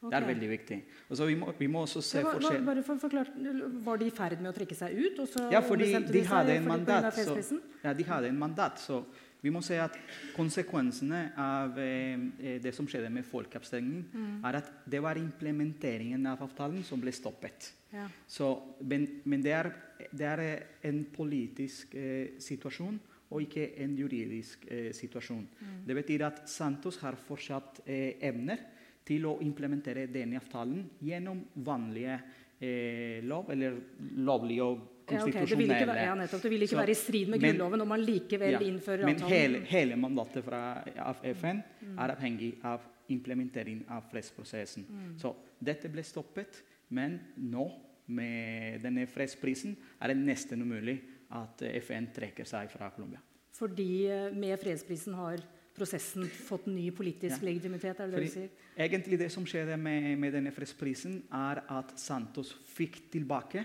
[0.00, 0.76] Det er veldig viktig.
[1.12, 2.62] Vi, må, vi må også se hva, forskjell...
[2.64, 3.50] bare for forklare,
[3.84, 5.18] Var de i ferd med å trekke seg ut?
[5.52, 7.18] Ja, fordi de, de seg hadde av mandat.
[7.18, 8.80] Så, ja, de hadde en mandat.
[8.80, 9.02] Så
[9.42, 9.94] vi må se at
[10.36, 14.44] konsekvensene av eh, eh, det som skjedde med folkeavstemningen, Mm.
[14.44, 17.72] er at det var implementeringen av avtalen som ble stoppet.
[17.92, 18.08] Ja.
[18.26, 19.72] Så, men men det, er,
[20.12, 23.00] det er eh, en politisk eh, situasjon
[23.30, 25.46] og ikke en juridisk eh, situasjon.
[25.86, 28.58] Det betyr at Santos har fortsatt eh, evner
[29.06, 32.20] til å implementere denne avtalen gjennom vanlige
[32.60, 33.78] eh, lov, eller
[34.18, 35.46] lovlige og Ja, okay.
[35.46, 37.80] Det vil ikke, være, ja, nettopp, det vil ikke Så- være i strid med Grunnloven
[37.82, 41.62] om man likevel Ja, innfører Men hele, hele mandatet fra, av FN
[41.98, 44.84] er avhengig av implementering av fredsprosessen.
[45.18, 47.70] Så dette ble stoppet, men nå,
[48.06, 53.20] med denne fredsprisen, er det nesten umulig at FN trekker seg fra Colombia.
[53.52, 55.38] Fordi eh, med fredsprisen har
[55.76, 57.46] prosessen fått ny politisk Ja.
[57.46, 58.00] legitimitet?
[58.00, 58.48] er det det du sier?
[58.76, 63.64] Egentlig det som skjedde med, med denne fredsprisen, er at Santos fikk tilbake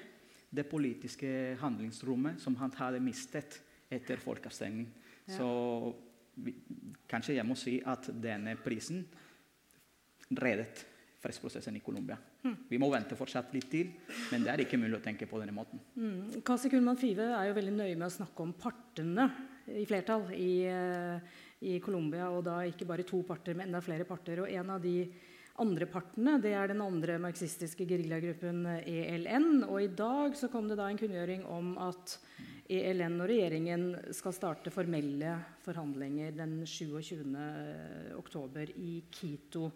[0.55, 1.29] det politiske
[1.61, 3.59] handlingsrommet som han hadde mistet
[3.91, 4.87] etter folkeavstemning.
[5.25, 5.37] Ja.
[5.37, 5.49] Så
[6.35, 6.55] vi,
[7.09, 9.05] kanskje jeg må si at denne prisen
[10.35, 10.85] reddet
[11.25, 12.17] fredsprosessen i Colombia.
[12.69, 13.89] Vi må vente fortsatt litt til,
[14.29, 15.81] men det er ikke mulig å tenke på denne måten.
[15.97, 16.41] Mm.
[16.45, 19.25] Kasi Kullmann Five er jo veldig nøye med å snakke om partene
[19.73, 22.29] i flertall i, eh, i Colombia.
[22.29, 24.43] Og da ikke bare to parter, men enda flere parter.
[24.43, 24.99] Og en av de
[25.61, 29.63] andre partene det er den andre marxistiske geriljagruppen ELN.
[29.69, 32.17] Og i dag så kom det da en kunngjøring om at
[32.65, 37.23] ELN og regjeringen skal starte formelle forhandlinger den 27.
[38.17, 39.69] oktober i Quito.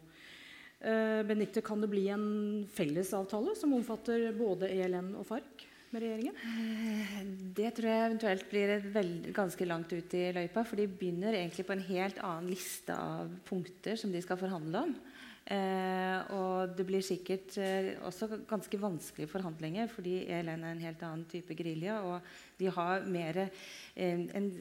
[0.79, 2.27] Benitte, Benedicte, kan det bli en
[2.71, 7.33] fellesavtale som omfatter både ELN og FARC med regjeringen?
[7.55, 10.63] Det tror jeg eventuelt blir veld, ganske langt ut i løypa.
[10.63, 14.85] For de begynner egentlig på en helt annen liste av punkter som de skal forhandle
[14.87, 14.95] om.
[15.49, 21.01] Eh, og det blir sikkert eh, også ganske vanskelige forhandlinger, fordi ELN er en helt
[21.07, 21.95] annen type gerilja.
[22.05, 23.39] Og de har mer,
[23.95, 24.51] eh, en,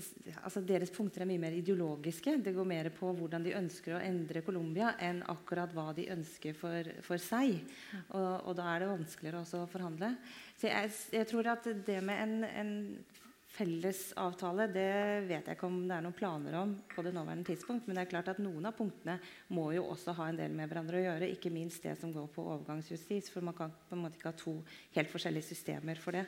[0.40, 2.38] altså deres punkter er mye mer ideologiske.
[2.40, 6.57] Det går mer på hvordan de ønsker å endre Colombia, enn akkurat hva de ønsker
[6.57, 7.59] for, for seg.
[8.09, 10.14] Og, og, da er det vanskeligere også å forhandle.
[10.57, 12.77] Så jeg, jeg tror at det med en, en
[13.59, 14.90] felles avtale det
[15.27, 17.88] vet jeg ikke om det er noen planer om på det nåværende tidspunkt.
[17.88, 19.18] Men det er klart at noen av punktene
[19.55, 21.31] må jo også ha en del med hverandre å gjøre.
[21.35, 23.33] Ikke minst det som går på overgangsjustis.
[23.35, 24.55] For man kan på en måte ikke ha to
[24.94, 26.25] helt forskjellige systemer for det.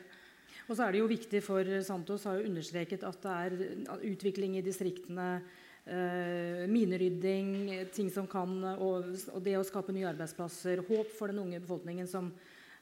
[0.67, 4.59] Og så er det jo viktig for Santos har jo understreket at det er utvikling
[4.59, 5.33] i distriktene.
[5.81, 10.83] Uh, minerydding, ting som kan, og, det å skape nye arbeidsplasser.
[10.85, 12.27] Håp for den unge befolkningen som,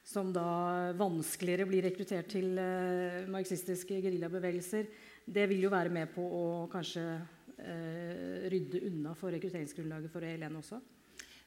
[0.06, 4.88] som da vanskeligere blir rekruttert til eh, marxistiske geriljabevegelser,
[5.30, 7.04] det vil jo være med på å kanskje
[7.60, 10.80] eh, rydde unna for rekrutteringsgrunnlaget for ELN også?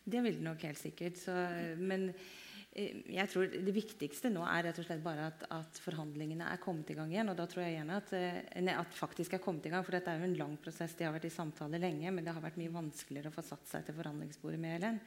[0.02, 1.18] Det vil det nok helt sikkert.
[1.18, 1.34] Så,
[1.80, 6.52] men eh, jeg tror det viktigste nå er rett og slett bare at, at, forhandlingene
[6.52, 7.32] er kommet i gang igjen.
[7.32, 8.14] Og da tror jeg gjerne at,
[8.62, 10.94] nei, at faktisk er kommet i gang, for dette er jo en lang prosess.
[10.98, 13.66] De har vært i samtale lenge, men det har vært mye vanskeligere å få satt
[13.74, 15.02] seg til forhandlingsbordet med ELN.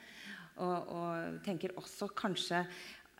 [0.64, 2.62] Og, og tenker også kanskje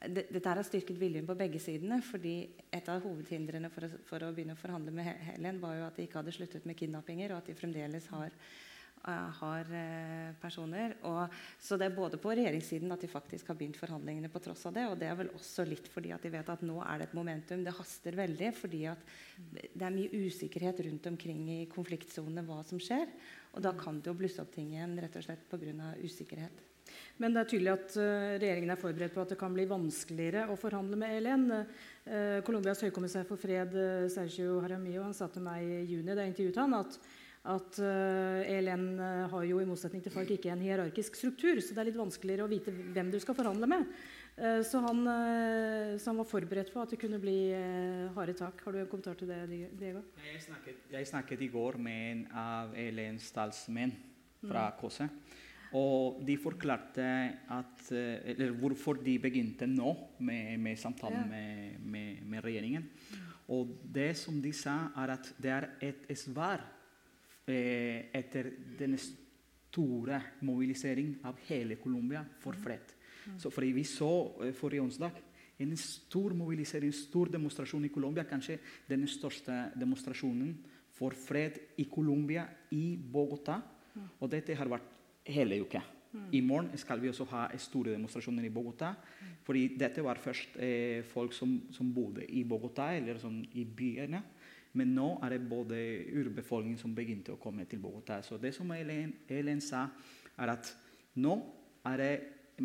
[0.04, 2.02] dette har styrket viljen på begge sidene.
[2.04, 5.88] fordi Et av hovedhindrene for å, for å begynne å forhandle med Helen var jo
[5.88, 8.36] at de ikke hadde sluttet med kidnappinger, og at de fremdeles har,
[9.08, 10.98] uh, har uh, personer.
[11.08, 11.32] Og,
[11.62, 14.76] så det er både på regjeringssiden at de faktisk har begynt forhandlingene på tross av
[14.76, 14.86] det.
[14.92, 17.18] Og det er vel også litt fordi at de vet at nå er det et
[17.18, 17.64] momentum.
[17.66, 19.10] Det haster veldig fordi at
[19.64, 23.10] det er mye usikkerhet rundt omkring i konfliktsonene hva som skjer.
[23.56, 25.94] Og da kan det jo blusse opp ting igjen rett og slett pga.
[26.04, 26.75] usikkerhet.
[27.22, 30.50] Men det er tydelig at uh, regjeringen er forberedt på at det kan bli vanskeligere
[30.52, 31.46] å forhandle med ELN.
[32.04, 36.26] Uh, Colombias høykommissær for fred, uh, Sergio Haramillo, han sa til meg i juni da
[36.26, 36.98] jeg intervjuet han, at,
[37.56, 37.80] at
[38.50, 38.86] ELN
[39.30, 42.48] har jo i motsetning til FARC ikke en hierarkisk struktur, så det er litt vanskeligere
[42.48, 43.86] å vite hvem du skal forhandle med.
[44.66, 45.04] Så han,
[46.02, 47.38] så han, var forberedt på at det kunne bli
[48.18, 48.66] harde tak.
[48.66, 49.38] Har du en kommentar til det,
[49.78, 50.02] Diego?
[50.26, 53.94] Jeg snakket, jeg snakket i går med en av ELNs talsmenn
[54.42, 55.22] fra mm.
[55.76, 57.06] Og de forklarte
[57.52, 59.92] at, eller hvorfor de begynte nå
[60.24, 62.88] med, med samtalen med, med, med, regjeringen.
[63.52, 66.64] Og det som de sa, er at det er et svar
[67.46, 72.96] eh, etter den store mobiliseringen av hele Colombia for fred.
[73.26, 73.40] Mm.
[73.42, 74.12] Så fordi Vi så
[74.42, 75.22] eh, forrige onsdag
[75.60, 78.26] en stor mobilisering, en stor demonstrasjon i Colombia.
[78.28, 78.60] Kanskje
[78.90, 80.56] den største demonstrasjonen
[80.96, 83.62] for fred i Colombia, i Bogotá.
[83.96, 84.10] Mm.
[84.20, 84.95] Og dette har vært
[85.26, 85.82] hele uka.
[86.16, 86.28] Mm.
[86.32, 88.94] I morgen skal vi også ha store demonstrasjoner i Bogotá.
[88.96, 89.32] Mm.
[89.46, 94.24] fordi dette var først eh, folk som, som, bodde i Bogotá, eller sånn i byene.
[94.74, 95.78] Men nå er det både
[96.12, 98.22] urbefolkningen som begynte å komme til Bogotá.
[98.24, 99.86] Så det som Elen, Elen sa,
[100.36, 100.72] er at
[101.22, 101.36] nå
[101.86, 102.14] er det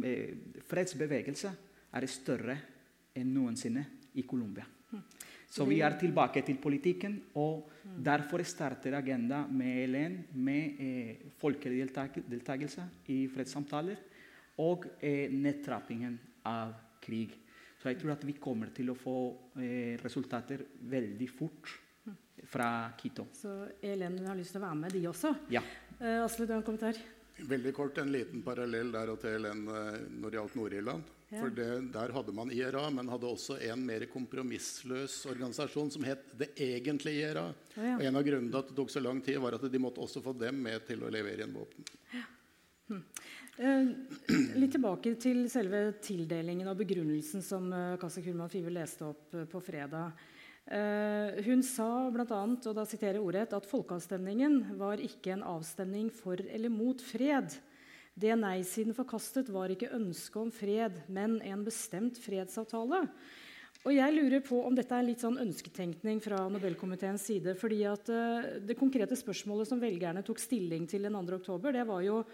[0.03, 1.53] eh, fredsbevegelse
[1.93, 2.57] er større
[3.15, 4.67] enn noensinne i Colombia.
[4.91, 5.05] Mm.
[5.51, 11.89] Så vi er tilbake til politikken, og derfor starter Agenda med ELN med eh, folkelig
[12.31, 13.99] deltakelse i fredssamtaler
[14.63, 16.15] og eh, nedtrappingen
[16.47, 17.35] av krig.
[17.81, 19.17] Så jeg tror at vi kommer til å få
[19.59, 21.75] eh, resultater veldig fort
[22.47, 23.27] fra Quito.
[23.35, 25.35] Så ELN har lyst til å være med, de også?
[25.53, 25.63] Ja.
[25.99, 27.01] Eh, Asle, du har en kommentar?
[27.49, 31.17] Veldig kort en liten parallell der og til en eh, når det gjaldt Nord-Irland.
[31.31, 36.25] For det, Der hadde man IRA, men hadde også en mer kompromissløs organisasjon som het
[36.35, 37.45] Det egentlige IRA.
[37.77, 37.95] Oh, ja.
[37.95, 40.03] Og En av grunnene til at det tok så lang tid, var at de måtte
[40.03, 41.87] også få dem med til å levere inn våpen.
[42.17, 42.27] Ja.
[42.91, 43.05] Hmm.
[43.61, 43.87] Eh,
[44.59, 49.47] litt tilbake til selve tildelingen og begrunnelsen som eh, Kassa Kulman Five leste opp eh,
[49.51, 50.17] på fredag.
[50.71, 52.43] Eh, hun sa bl.a.
[52.47, 57.57] og da siterer ordrett, at folkeavstemningen var ikke en avstemning for eller mot fred.
[58.15, 63.03] Det nei-siden forkastet, var ikke ønsket om fred, men en bestemt fredsavtale.
[63.83, 67.57] og jeg lurer på om dette er litt sånn ønsketenkning fra Nobelkomiteens side.
[67.59, 71.35] fordi at uh, Det konkrete spørsmålet som velgerne tok stilling til den 2.
[71.35, 72.25] oktober, det var jo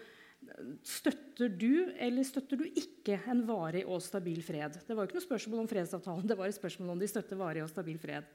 [0.85, 4.79] Støtter du eller støtter du ikke en varig og stabil fred?
[4.87, 7.39] Det var jo ikke noe spørsmål om fredsavtalen, det var et spørsmål om de støtter
[7.39, 8.27] varig og stabil fred.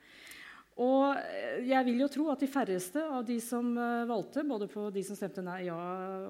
[0.81, 4.71] Og eh, jeg vil jo tro at de færreste av de som eh, valgte, både
[4.73, 5.77] på de som stemte nei, ja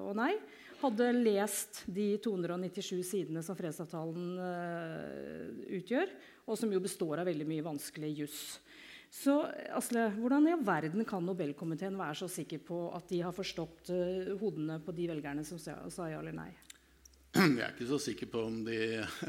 [0.03, 0.33] og nei,
[0.83, 5.45] hadde lest de 297 sidene som fredsavtalen uh,
[5.79, 6.09] utgjør,
[6.43, 8.41] og som jo består av veldig mye vanskelig juss.
[9.13, 9.33] Så
[9.77, 13.91] Asle, Hvordan i all verden kan Nobelkomiteen være så sikker på at de har forstått
[13.93, 16.49] uh, hodene på de velgerne som sa, sa ja eller nei?
[17.33, 18.79] Jeg er ikke så sikker på om de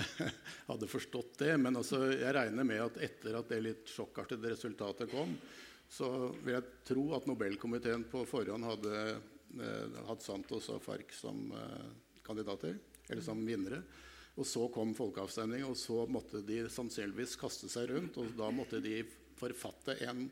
[0.70, 1.52] hadde forstått det.
[1.60, 5.36] Men altså, jeg regner med at etter at det litt sjokkartede resultatet kom,
[5.88, 11.48] så vil jeg tro at Nobelkomiteen på forhånd hadde eh, hatt Santos og FARC som
[11.56, 11.86] eh,
[12.24, 12.76] kandidater,
[13.08, 13.82] eller som vinnere.
[14.36, 18.18] Og så kom folkeavstemning, og så måtte de sannsynligvis kaste seg rundt.
[18.20, 18.98] Og da måtte de
[19.38, 20.24] forfatte en,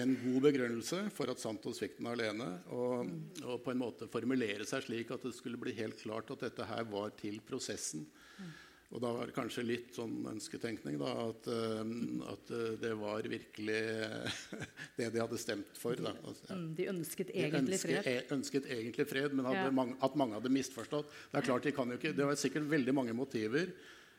[0.00, 2.50] en god begrunnelse for at Santos fikk den alene.
[2.74, 3.08] Og,
[3.44, 6.68] og, på en måte formulere seg slik at det skulle bli helt klart at dette
[6.68, 8.06] her var til prosessen.
[8.94, 11.80] Og da var det kanskje litt sånn ønsketenkning da, at, uh,
[12.30, 13.80] at det var virkelig
[14.98, 15.98] det de hadde stemt for.
[15.98, 16.12] Da.
[16.22, 16.58] Altså, ja.
[16.60, 18.30] Mm, de ønsket egentlig de ønsket, fred?
[18.36, 19.64] ønsket egentlig fred, men ja.
[19.74, 21.10] mange, at mange hadde misforstått.
[21.32, 23.74] Det er klart de kan jo ikke, det var sikkert veldig mange motiver.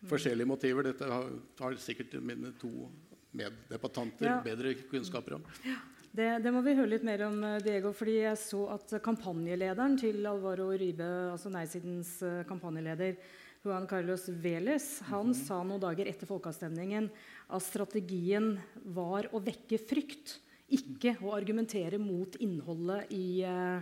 [0.10, 0.90] Forskjellige motiver.
[0.90, 2.72] Dette har, har sikkert mine to
[3.36, 4.40] meddebattanter ja.
[4.46, 5.46] bedre kunnskaper om.
[5.66, 5.78] Ja.
[6.16, 7.92] Det, det, må vi høre litt mer om, eh, Diego.
[7.92, 13.18] fordi Jeg så at kampanjelederen til Alvaro Rybe, altså nei-sidens eh, kampanjeleder,
[13.66, 15.48] Juan Carlos Veles, han mm -hmm.
[15.48, 17.10] sa noen dager etter folkeavstemningen
[17.50, 23.82] at strategien var å vekke frykt, ikke å argumentere mot innholdet i uh,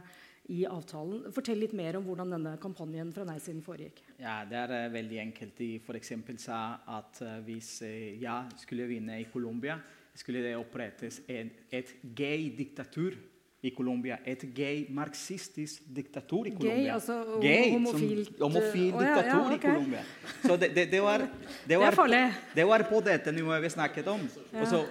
[0.52, 1.30] i avtalen.
[1.32, 4.02] Fortell litt mer om hvordan denne kampanjen fra nei-siden foregikk.
[4.20, 5.58] Ja, Det er uh, veldig enkelt.
[5.58, 6.14] De f.eks.
[6.44, 6.62] sa
[7.00, 7.76] at uh, hvis
[8.20, 9.78] ja jeg skulle vinne i Colombia,
[10.16, 13.16] skulle det opprettes et, et gay-diktatur
[13.64, 14.18] i Colombia.
[14.26, 16.76] Et gay marxistisk diktatur i Colombia.
[16.76, 19.56] Gay, altså gay, homofilt Homofil oh, diktatur ja, ja, okay.
[19.56, 20.04] i Colombia.
[20.44, 21.18] Så det, det, det, var,
[21.70, 24.20] det, var, det, det var på dette nivået vi snakket om.
[24.54, 24.62] Ja.
[24.62, 24.84] Og så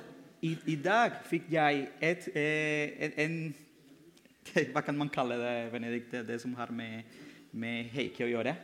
[0.43, 3.37] i, i, dag fikk jeg et, eh, en
[4.73, 7.07] hva kan man kalle det, Benedikt, det som har med,
[7.53, 8.57] med Heikki å gjøre?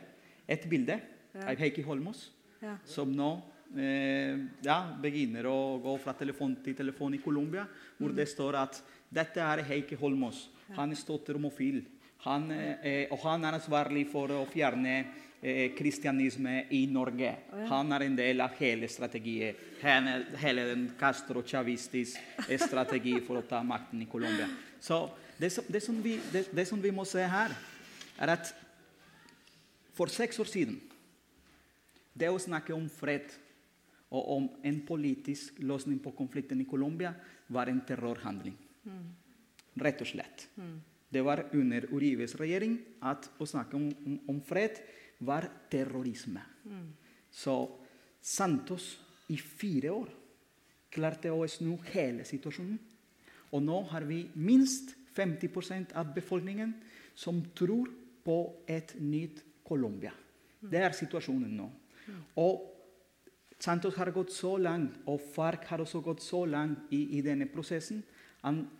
[0.49, 1.45] Et bilde ja.
[1.45, 2.27] av Heikki Holmås,
[2.61, 2.75] ja.
[2.87, 3.29] som nå
[3.77, 8.17] eh, ja, begynner å gå fra telefon til telefon i Colombia, hvor mm.
[8.17, 10.47] det står at dette er Heikki Holmås.
[10.77, 11.81] Han er stolt romofil.
[12.25, 14.97] Han, eh, og han er ansvarlig for å fjerne
[15.39, 17.31] eh, kristianisme i Norge.
[17.71, 19.55] Han er en del av hele strategien.
[19.79, 22.19] Hele, hele den Castro-chavistisk
[22.59, 24.49] strategi for å ta makten i Colombia.
[24.83, 25.05] Så
[25.39, 27.53] det som, det, som vi, det, det som, vi, må se her,
[28.19, 28.51] er at
[29.95, 30.79] for seks år siden
[32.19, 33.31] Det å snakke om fred
[34.11, 37.13] og om en politisk løsning på konflikten i Colombia
[37.47, 38.57] var en terrorhandling.
[38.83, 39.05] Mm.
[39.79, 40.47] Rett og slett.
[40.57, 40.73] Mm.
[41.09, 42.75] Det var under Uribes regjering
[43.07, 44.81] at å snakke om, om, om fred
[45.23, 46.41] var terrorisme.
[46.65, 46.89] Mm.
[47.31, 47.55] Så
[48.19, 48.97] Santos
[49.31, 50.11] i fire år
[50.91, 52.79] klarte å snu hele situasjonen.
[53.53, 56.73] Og nå har vi minst 50% av befolkningen
[57.15, 57.91] som tror
[58.23, 60.13] på et nytt Colombia.
[60.59, 61.67] Det er situasjonen nå.
[62.41, 62.65] Og
[63.59, 67.49] Santos har gått så langt, og FARC har også gått så langt i, i denne
[67.51, 67.99] prosessen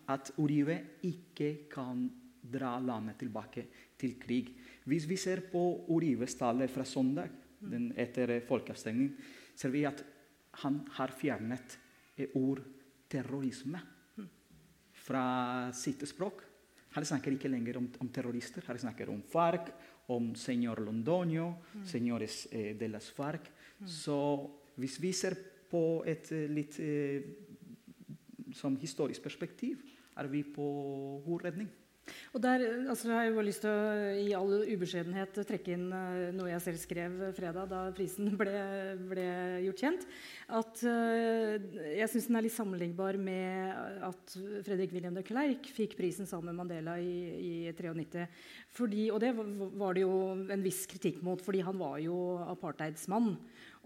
[0.08, 2.06] at Uribe ikke kan
[2.40, 3.66] dra landet tilbake
[4.00, 4.54] til krig.
[4.88, 7.28] Hvis vi ser på Uribes tale fra søndag
[7.60, 9.18] den, etter folkeavstemningen,
[9.60, 10.00] ser vi at
[10.64, 11.76] han har fjernet
[12.40, 12.64] ord
[13.12, 13.82] terrorisme
[15.10, 15.26] fra
[15.74, 16.44] sitt språk.
[16.94, 18.66] Her snakker ikke lenger om, om terrorister.
[18.68, 19.72] Her snakker om FARC,
[20.14, 21.86] om senor Londoño, mm.
[21.86, 23.50] senores eh, de las FARC.
[23.80, 23.88] Mm.
[23.88, 24.18] Så
[24.80, 25.38] hvis vi ser
[25.70, 27.30] på et eh, litt eh,
[28.58, 29.84] som historisk perspektiv,
[30.18, 30.66] er vi på
[31.26, 31.70] god redning.
[32.34, 36.30] Og der altså, har jeg bare lyst til å i all ubeskjedenhet trekke inn uh,
[36.36, 38.54] noe jeg selv skrev fredag da prisen ble,
[39.10, 39.28] ble
[39.66, 40.06] gjort kjent.
[40.60, 41.56] At uh,
[41.94, 44.38] jeg syns den er litt sammenlignbar med at
[44.68, 47.16] Fredrik William de Klerk fikk prisen sammen med Mandela i,
[47.70, 48.28] i 93.
[48.78, 50.14] Fordi, og det var det jo
[50.50, 53.34] en viss kritikk mot, fordi han var jo apartheidsmann.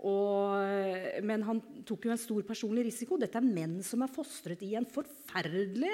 [0.03, 3.19] Og, men han tok jo en stor personlig risiko.
[3.19, 5.93] Dette er menn som er fostret i en forferdelig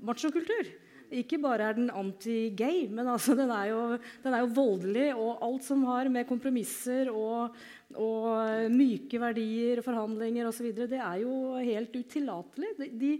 [0.00, 0.70] machokultur.
[1.12, 3.80] Ikke bare er den anti-gay, men altså den, er jo,
[4.24, 5.06] den, er jo, voldelig.
[5.14, 7.56] Og alt som har med kompromisser og,
[7.94, 10.72] og myke verdier og forhandlinger osv.
[10.72, 12.74] Det er jo helt utillatelig.
[12.80, 13.12] De, de,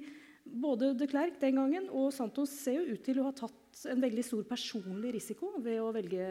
[0.45, 4.03] både de Klerk den gangen og Santos ser jo ut til å ha tatt en
[4.03, 6.27] veldig stor personlig risiko ved å velge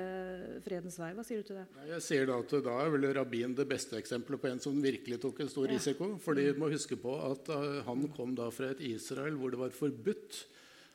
[0.65, 1.09] fredens vei.
[1.17, 1.65] Hva sier du til det?
[1.89, 5.19] Jeg sier Da at da er vel rabbin det beste eksempelet på en som virkelig
[5.23, 5.73] tok en stor Ja.
[5.77, 6.17] risiko.
[6.21, 9.59] fordi du må huske på at eh, Han kom da fra et Israel hvor det
[9.59, 10.45] var forbudt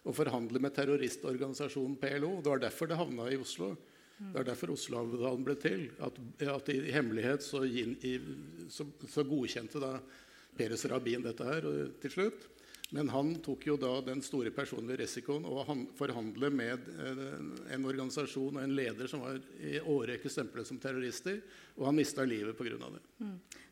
[0.06, 2.36] å forhandle med terroristorganisasjonen PLO.
[2.42, 3.72] Det var derfor det havna i Oslo.
[4.16, 5.88] Det er derfor Oslo-avtalen ble til.
[6.00, 6.18] At,
[6.54, 8.14] at i hemmelighet så, i,
[8.72, 9.96] så, så godkjente da
[10.56, 12.46] Peres Rabin dette her og, til slutt.
[12.94, 17.22] Men han tok jo da den store personlige risikoen å han- forhandle med eh,
[17.74, 21.40] en organisasjon og en leder som var i årrekke stemplet som terrorister,
[21.74, 22.78] og han mista livet pga.
[22.78, 23.02] det.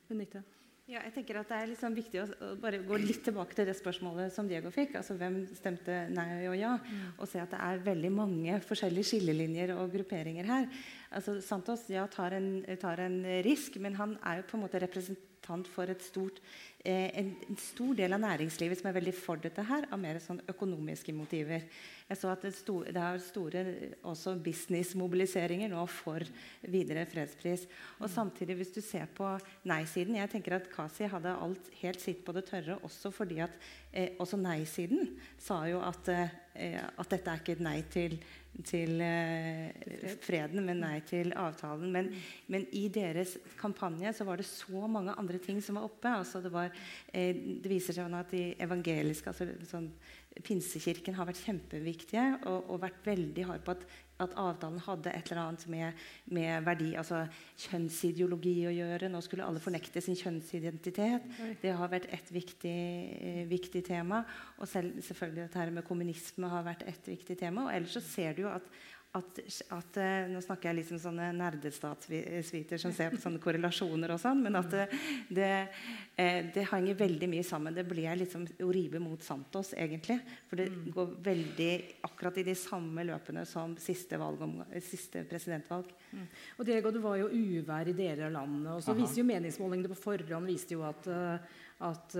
[0.09, 0.43] Benedicte?
[0.85, 2.25] Ja, jeg tenker at Det er liksom viktig å,
[2.61, 4.99] bare gå litt tilbake til det spørsmålet som Diego fikk.
[5.01, 6.75] altså Hvem stemte nei og ja?
[7.17, 10.69] Og se at det er veldig mange forskjellige skillelinjer og grupperinger her.
[11.09, 12.51] Altså Santos ja, tar, en,
[12.83, 13.17] tar en
[13.47, 16.43] risk, men han er jo på en måte representant for et stort,
[16.85, 20.43] en, en stor del av næringslivet som er veldig for dette her, av mer sånn
[20.53, 21.65] økonomiske motiver.
[22.05, 23.63] Jeg så at det, sto, det er store
[24.05, 26.21] også businessmobiliseringer nå for
[26.69, 27.65] videre fredspris.
[28.03, 29.31] Og samtidig, hvis du ser på
[29.71, 33.57] nei-siden Jeg tenker at Kasi hadde alt helt sitt på det tørre, også fordi at
[33.93, 38.19] eh, også nei-siden sa jo at, eh, at dette er ikke et nei til,
[38.69, 39.73] til eh,
[40.23, 41.89] freden, men nei til avtalen.
[41.95, 42.13] Men,
[42.53, 46.13] men i deres kampanje så var det så mange andre ting som var oppe.
[46.21, 46.74] Altså det, var, eh,
[47.15, 49.91] det viser seg at de evangeliske altså sånn,
[50.43, 53.85] Pinsekirken har vært kjempeviktige og, og vært veldig hard på at,
[54.25, 56.01] at avtalen hadde et eller annet med,
[56.35, 57.21] med verdi, altså
[57.67, 59.11] kjønnsideologi å gjøre.
[59.13, 61.29] Nå skulle alle fornekte sin kjønnsidentitet.
[61.63, 62.75] Det har vært et viktig,
[63.15, 64.25] eh, viktig tema.
[64.59, 67.69] Og selv, selvfølgelig dette her med kommunisme har vært et viktig tema.
[67.69, 68.67] Og ellers så ser du jo at
[69.15, 69.39] at,
[69.71, 74.19] at, eh, Nå snakker jeg litt som sånne nerdestatsviter som ser på sånne korrelasjoner og
[74.19, 74.87] sånn, men at det,
[75.31, 75.51] det,
[76.19, 77.77] eh, henger veldig mye sammen.
[77.77, 80.19] Det blir liksom Oribe mot Santos, egentlig.
[80.51, 81.71] For det går veldig
[82.09, 85.93] akkurat i de samme løpene som siste, valgom, siste presidentvalg.
[86.59, 88.73] Og Diego, det var jo uvær i deler av landet.
[88.73, 92.19] og så viser jo Meningsmålingene på forhånd viste jo at, eh, at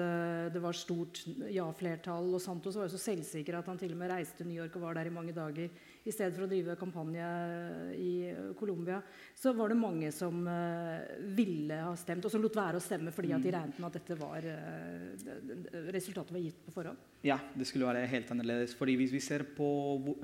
[0.55, 2.31] det var stort ja-flertall.
[2.37, 4.79] Og Santos var jo så selvsikker at han til og med reiste til New York
[4.79, 5.71] og var der i mange dager
[6.05, 7.27] i stedet for å drive kampanje
[7.97, 8.11] i
[8.59, 9.01] Colombia.
[9.35, 13.13] Så var det mange som eh, ville ha stemt, og som lot være å stemme
[13.15, 17.07] fordi at de regnet med at dette var eh, resultatet var gitt på forhånd.
[17.25, 18.77] Ja, det skulle være helt annerledes.
[18.77, 19.69] Fordi hvis vi ser på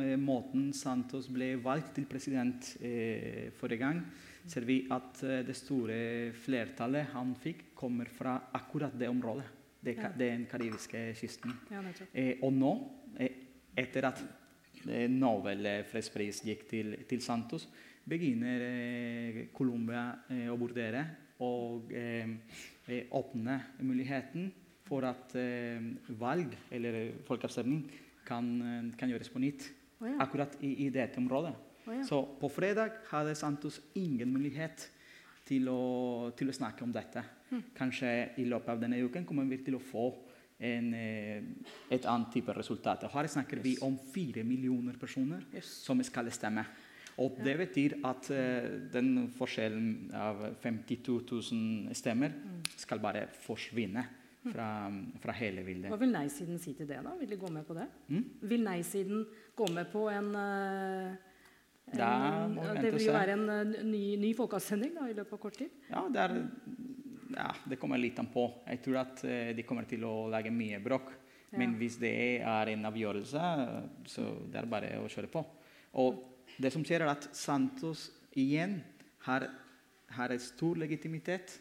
[0.03, 4.03] eh, måten Santos ble valgt til president eh, forrige gang,
[4.51, 5.97] ser vi at det store
[6.45, 9.49] flertallet han fikk, kommer fra akkurat det området.
[9.81, 10.11] Det, Ja.
[10.13, 11.55] Den karibiske kysten.
[11.71, 11.81] Ja.
[12.13, 12.73] Eh, og nå,
[13.17, 13.31] eh,
[13.77, 14.21] etter at
[14.89, 17.67] eh, Nobel eh, fredspris gikk til, til Santos,
[18.11, 21.05] begynner eh, Colombia eh, å vurdere
[21.45, 23.57] og eh, åpne
[23.87, 24.51] muligheten
[24.91, 25.37] for at
[26.19, 27.85] valg eller folkeavstemning
[28.27, 28.49] kan,
[28.99, 29.69] kan gjøres på nytt.
[30.01, 30.17] Oh, ja.
[30.25, 31.53] Akkurat i, i dette området.
[31.85, 32.03] Oh, ja.
[32.09, 34.89] Så på fredag hadde Santos ingen mulighet
[35.47, 37.23] til å, til å snakke om dette.
[37.53, 37.63] Hm.
[37.79, 38.11] Kanskje
[38.43, 40.09] i løpet av denne uken kommer vi til å få
[40.61, 41.43] en, eh,
[41.91, 43.09] et annet type resultat.
[43.13, 46.65] Her snakker vi om fire millioner personer som skal stemme.
[47.21, 51.19] Og det betyr at eh, den forskjellen av 52
[51.53, 52.63] 000 stemmer Hm.
[52.77, 54.05] skal bare forsvinne
[54.53, 54.69] fra,
[55.21, 55.91] fra hele bildet.
[55.93, 57.01] Hva vil nei-siden si til det?
[57.05, 57.13] da?
[57.21, 57.89] Vil de gå med på det?
[58.09, 58.23] Mm?
[58.49, 61.11] Vil nei-siden gå med på en, eh,
[61.99, 65.71] en Det vil jo være en ny, ny folkeavstemning i løpet av kort tid.
[65.91, 66.37] Ja, det, er,
[67.35, 68.47] ja, det kommer litt an på.
[68.67, 71.13] Jeg tror at eh, de kommer til å lage mye bråk.
[71.51, 72.13] Men hvis det
[72.47, 73.47] er en avgjørelse,
[74.07, 75.43] så det er bare å kjøre på.
[75.99, 76.21] Og
[76.63, 78.07] det som skjer, er at Santos
[78.39, 78.77] igjen
[79.27, 79.49] har,
[80.15, 81.57] har en stor legitimitet.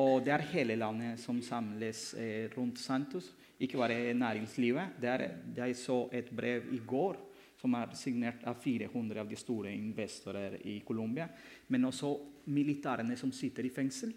[0.00, 4.96] Og det er hele landet som samles eh, rundt Santos, ikke bare næringslivet.
[5.00, 7.18] Det er, jeg så et brev i går
[7.60, 11.26] som er signert av 400 av de store investorer i Colombia.
[11.68, 12.14] Men også
[12.50, 14.14] militærene som sitter i fengsel.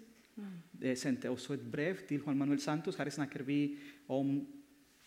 [0.80, 2.96] Det sendte også et brev til Juan Manuel Santos.
[2.96, 3.76] Her snakker vi
[4.08, 4.36] om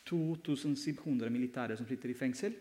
[0.08, 2.56] 2700 militære som sitter i fengsel.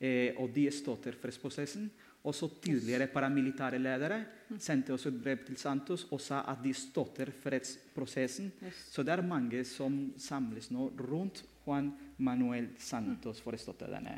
[0.00, 1.90] Eh, og de støtter fredsprosessen.
[2.28, 4.18] Også tidligere paramilitære ledere
[4.60, 8.52] sendte også et brev til Santos og sa at de støtter fredsprosessen.
[8.90, 14.12] Så det er mange som samles nå rundt Juan Manuel Santos for å støtte denne,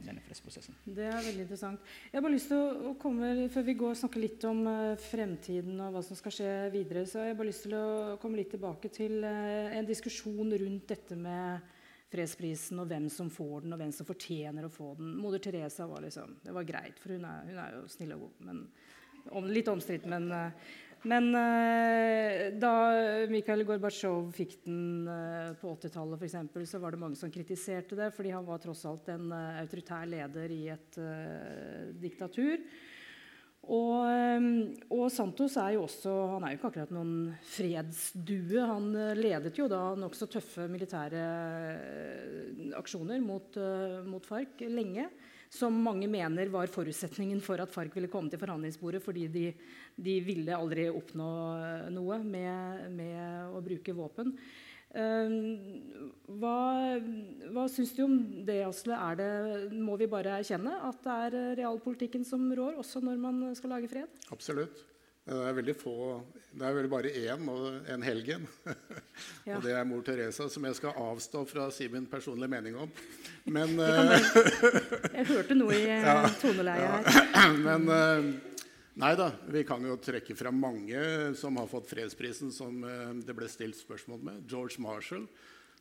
[0.00, 0.76] denne fredsprosessen.
[0.86, 1.92] Det er veldig interessant.
[2.08, 5.04] Jeg har bare lyst til å, komme, Før vi går og snakker litt om eh,
[5.10, 8.40] fremtiden og hva som skal skje videre, så har jeg bare lyst til å komme
[8.40, 11.70] litt tilbake til eh, en diskusjon rundt dette med
[12.12, 15.14] fredsprisen og hvem som får den, og hvem som fortjener å få den.
[15.20, 18.26] Moder Teresa var liksom Det var greit, for hun er, hun er jo snill og
[18.26, 18.40] god.
[18.48, 18.64] Men,
[19.30, 20.72] om, litt omstridt, men eh,
[21.02, 22.72] Men eh, da
[23.30, 28.12] Mikhail Gorbatsjov fikk den eh, på 80-tallet, f.eks., så var det mange som kritiserte det,
[28.14, 32.62] fordi han var tross alt en eh, autoritær leder i et uh, diktatur.
[33.62, 34.02] Og,
[34.90, 37.12] og, Santos er jo også han er jo ikke akkurat noen
[37.46, 38.64] fredsdue.
[38.66, 41.20] Han ledet jo da nokså tøffe militære
[42.74, 43.54] aksjoner mot,
[44.10, 45.06] mot FARC lenge
[45.52, 49.46] som mange mener var forutsetningen for at FARC ville komme til forhandlingsbordet, fordi de,
[50.00, 51.30] de ville aldri oppnå
[51.92, 54.32] noe med, med å bruke våpen.
[54.92, 55.32] Uh,
[56.40, 56.56] hva
[57.52, 58.96] hva syns du om det, Asle?
[59.16, 59.28] Det,
[59.76, 63.92] må vi bare erkjenne at det er realpolitikken som rår, også når man skal lage
[63.92, 64.20] fred?
[64.32, 64.84] Absolutt.
[65.22, 65.96] Det er veldig få
[66.50, 68.46] Det er vel bare én, og en helgen.
[69.46, 69.56] Ja.
[69.56, 72.76] og det er mor Teresa, som jeg skal avstå fra å si min personlige mening
[72.78, 72.90] om.
[73.50, 74.20] Men bare,
[75.18, 77.56] Jeg hørte noe i ja, toneleiet her.
[77.66, 78.28] Men eh,
[79.02, 79.30] Nei da.
[79.48, 81.00] Vi kan jo trekke fra mange
[81.38, 84.42] som har fått fredsprisen, som eh, det ble stilt spørsmål med.
[84.50, 85.26] George Marshall,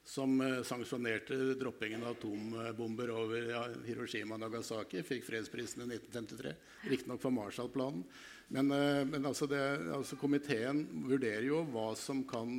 [0.08, 3.50] som eh, sanksjonerte droppingen av atombomber over
[3.88, 6.56] Hiroshima og Nagasaki, fikk fredsprisen i 1953.
[6.94, 8.06] Riktignok for Marshall-planen.
[8.52, 9.62] Men, eh, men altså det,
[9.96, 12.58] altså komiteen vurderer jo hva som kan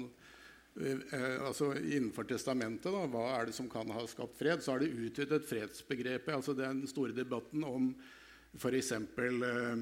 [0.80, 4.64] eh, altså Innenfor testamentet, da, hva er det som kan ha skapt fred?
[4.64, 6.32] Så har de utvidet fredsbegrepet.
[6.32, 7.92] altså Den store debatten om
[8.56, 8.92] f.eks.
[8.96, 9.76] Eh,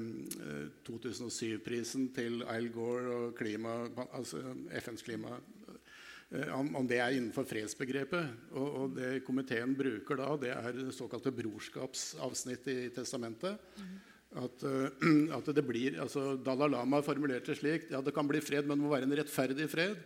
[0.89, 4.43] 2007-prisen til Al Gore og klima, altså
[4.83, 8.51] FNs klima eh, om, om, det er innenfor fredsbegrepet.
[8.51, 13.59] Og, og, det komiteen bruker da, det er det såkalte brorskapsavsnittet i testamentet.
[13.79, 13.99] Mm
[14.39, 14.87] at, uh,
[15.37, 18.85] at, det blir, altså Dalai Lama formulerte slik ja, det kan bli fred, men det
[18.85, 19.99] må være en rettferdig fred.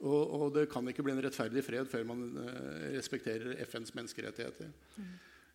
[0.00, 4.70] Og, og det kan ikke bli en rettferdig fred før man uh, respekterer FNs menneskerettigheter.
[4.96, 5.10] Mm.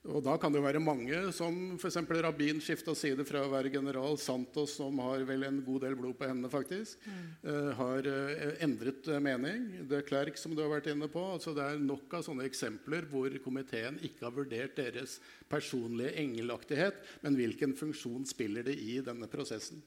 [0.06, 1.98] Og da kan det være mange, som f.eks.
[2.22, 4.20] Rabin skifta side fra å være general.
[4.22, 7.24] Santos, som har vel en god del blod på hendene, faktisk, mm.
[7.48, 9.66] uh, har uh, endret mening.
[9.90, 11.24] Det er Klerk, som du har vært inne på.
[11.38, 15.18] Altså, det er nok av sånne eksempler hvor komiteen ikke har vurdert deres
[15.50, 19.82] personlige engelaktighet, men hvilken funksjon spiller det i denne prosessen.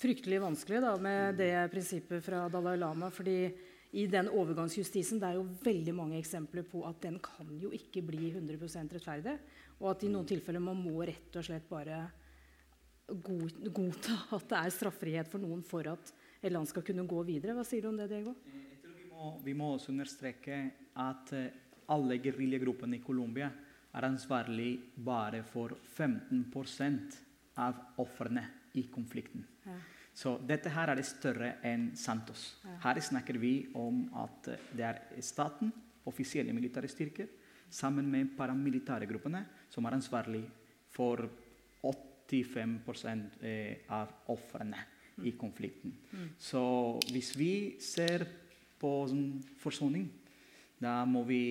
[0.00, 3.10] Fryktelig vanskelig da, med det prinsippet fra Dalai Lama.
[3.12, 3.52] fordi
[3.92, 8.00] i den overgangsjustisen det er jo veldig mange eksempler på at den kan jo ikke
[8.08, 9.34] bli 100% rettferdig.
[9.82, 12.06] Og at i noen tilfeller man må rett og slett bare
[13.12, 17.54] godta at det er straffrihet for noen for at et land skal kunne gå videre.
[17.58, 18.32] Hva sier du om det, Diego?
[18.48, 20.62] Jeg tror vi må, vi må også understreke
[21.02, 21.52] at eh,
[21.92, 23.50] alle geriljagruppene i Colombia
[23.92, 27.18] er ansvarlig bare for 15%
[27.60, 28.46] av ofrene
[28.80, 29.44] i konflikten.
[29.66, 29.76] Ja.
[30.14, 32.58] Så dette her er det større enn Santos.
[32.82, 35.72] Her snakker vi om at det er staten,
[36.06, 37.30] offisielle militære styrker,
[37.72, 40.42] sammen med paramilitære gruppene, som er ansvarlig
[40.92, 41.24] for
[41.82, 43.06] 85
[43.40, 44.84] eh, av ofrene
[45.24, 45.94] i konflikten.
[46.12, 46.28] Mm.
[46.36, 46.62] Så
[47.12, 48.26] hvis vi ser
[48.80, 48.92] på
[49.62, 50.10] forsoning
[50.82, 51.42] da må vi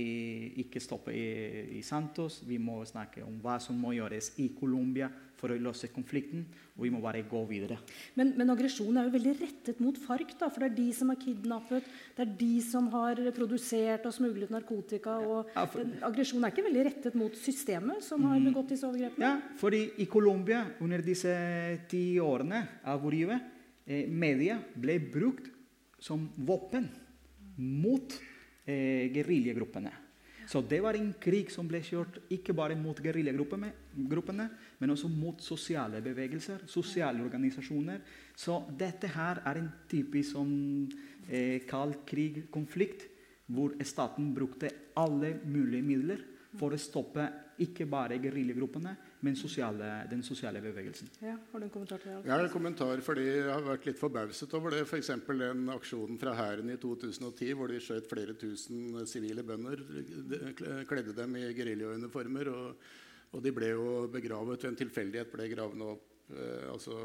[0.59, 2.41] ikke stoppe i, i, Santos.
[2.43, 5.07] Vi må snakke om hva som må gjøres i Colombia
[5.41, 6.45] for å løse konflikten.
[6.77, 7.79] Og vi må bare gå videre.
[8.17, 10.35] Men, men aggresjonen er jo veldig rettet mot FARC.
[10.39, 11.87] Da, for det er de som har kidnappet,
[12.17, 15.17] det er de som har produsert og smuglet narkotika.
[15.19, 18.49] og ja, for, Aggresjonen er ikke veldig rettet mot systemet som har mm.
[18.51, 19.25] begått disse overgrepene?
[19.25, 21.33] Ja, fordi i Colombia under disse
[21.91, 23.39] ti årene av Uribe,
[23.85, 25.49] eh, media ble brukt
[26.01, 26.87] som våpen
[27.57, 28.15] mot
[28.65, 29.93] eh, geriljagruppene.
[30.47, 34.47] Så det var en krig som ble kjørt ikke bare mot geriljagruppene,
[34.79, 38.01] men også mot sosiale bevegelser, sosiale organisasjoner.
[38.35, 40.91] Så dette her er en typisk sånn,
[41.27, 43.07] eh, kald krig-konflikt,
[43.51, 46.21] hvor staten brukte alle mulige midler
[46.57, 47.27] for å stoppe
[47.65, 48.93] ikke bare geriljagruppene,
[49.25, 51.11] men sosiale, den sosiale bevegelsen.
[51.21, 52.23] Ja, har du en kommentar til det?
[52.25, 54.81] Jeg har en kommentar fordi jeg har vært litt forbauset over det.
[54.87, 55.11] F.eks.
[55.27, 59.85] den aksjonen fra Hæren i 2010 hvor de skjøt flere tusen sivile bønder.
[60.89, 62.51] Kledde dem i geriljauniformer.
[62.51, 62.85] Og,
[63.31, 66.97] og de ble jo begravet ved en tilfeldighet ble gravene opp, eh, altså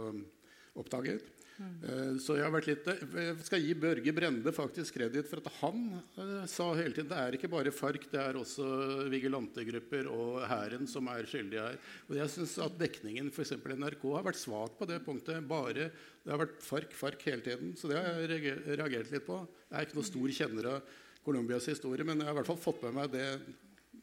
[0.77, 1.36] oppdaget.
[1.57, 2.19] Mm.
[2.21, 5.87] Så jeg har vært litt, jeg skal gi Børge Brende faktisk kreditt for at han
[6.19, 8.67] uh, sa hele tiden det er ikke bare FARC, det er også
[9.13, 11.81] vigilantegrupper og Hæren som er skyldige her.
[12.11, 13.57] Og jeg syns at dekningen f.eks.
[13.57, 15.45] NRK har vært svak på det punktet.
[15.49, 17.75] Bare, det har vært FARC, FARC hele tiden.
[17.79, 19.43] Så det har jeg reagert litt på.
[19.71, 20.97] Jeg er ikke noen stor kjenner av
[21.27, 23.31] Colombias historie, men jeg har i hvert fall fått med meg det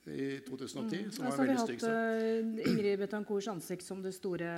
[0.04, 1.06] i 2010.
[1.06, 1.12] Mm.
[1.12, 1.80] som var veldig stygg.
[1.80, 4.50] Så har vi hatt Ingrid Betancourts ansikt som det store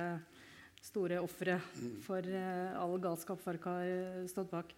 [0.86, 1.58] store ofre
[2.06, 4.74] for uh, all galskap FARC har uh, stått bak.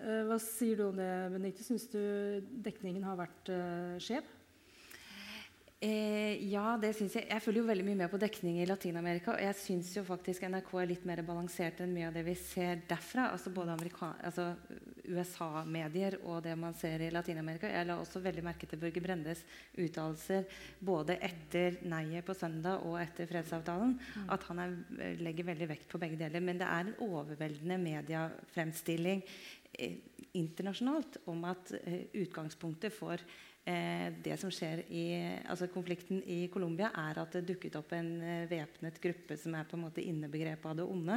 [0.00, 1.66] Uh, hva sier du om det, Benedicte?
[1.66, 2.00] Syns du
[2.66, 3.52] dekningen har vært
[4.02, 4.33] skjev?
[5.84, 7.26] Eh, ja, det synes jeg.
[7.28, 9.34] Jeg følger jo veldig mye med på dekning i Latin-Amerika.
[9.34, 12.36] Og jeg syns jo faktisk NRK er litt mer balansert enn mye av det vi
[12.40, 13.26] ser derfra.
[13.34, 14.46] Altså både altså
[15.04, 17.68] USA-medier og det man ser i Latin-Amerika.
[17.68, 19.44] Jeg la også veldig merke til Børge Brendes
[19.76, 20.48] uttalelser
[20.80, 23.98] både etter nei-et på søndag og etter fredsavtalen.
[24.00, 24.28] Mm.
[24.32, 24.76] At han er,
[25.20, 26.40] legger veldig vekt på begge deler.
[26.40, 29.20] Men det er en overveldende mediefremstilling
[29.76, 30.00] eh,
[30.32, 35.04] internasjonalt om at eh, utgangspunktet for eh, det som skjer i
[35.48, 39.64] altså konflikten i Colombia, er at det dukket opp en eh, væpnet gruppe som er
[39.68, 41.16] på en måte innebegrepet av det onde.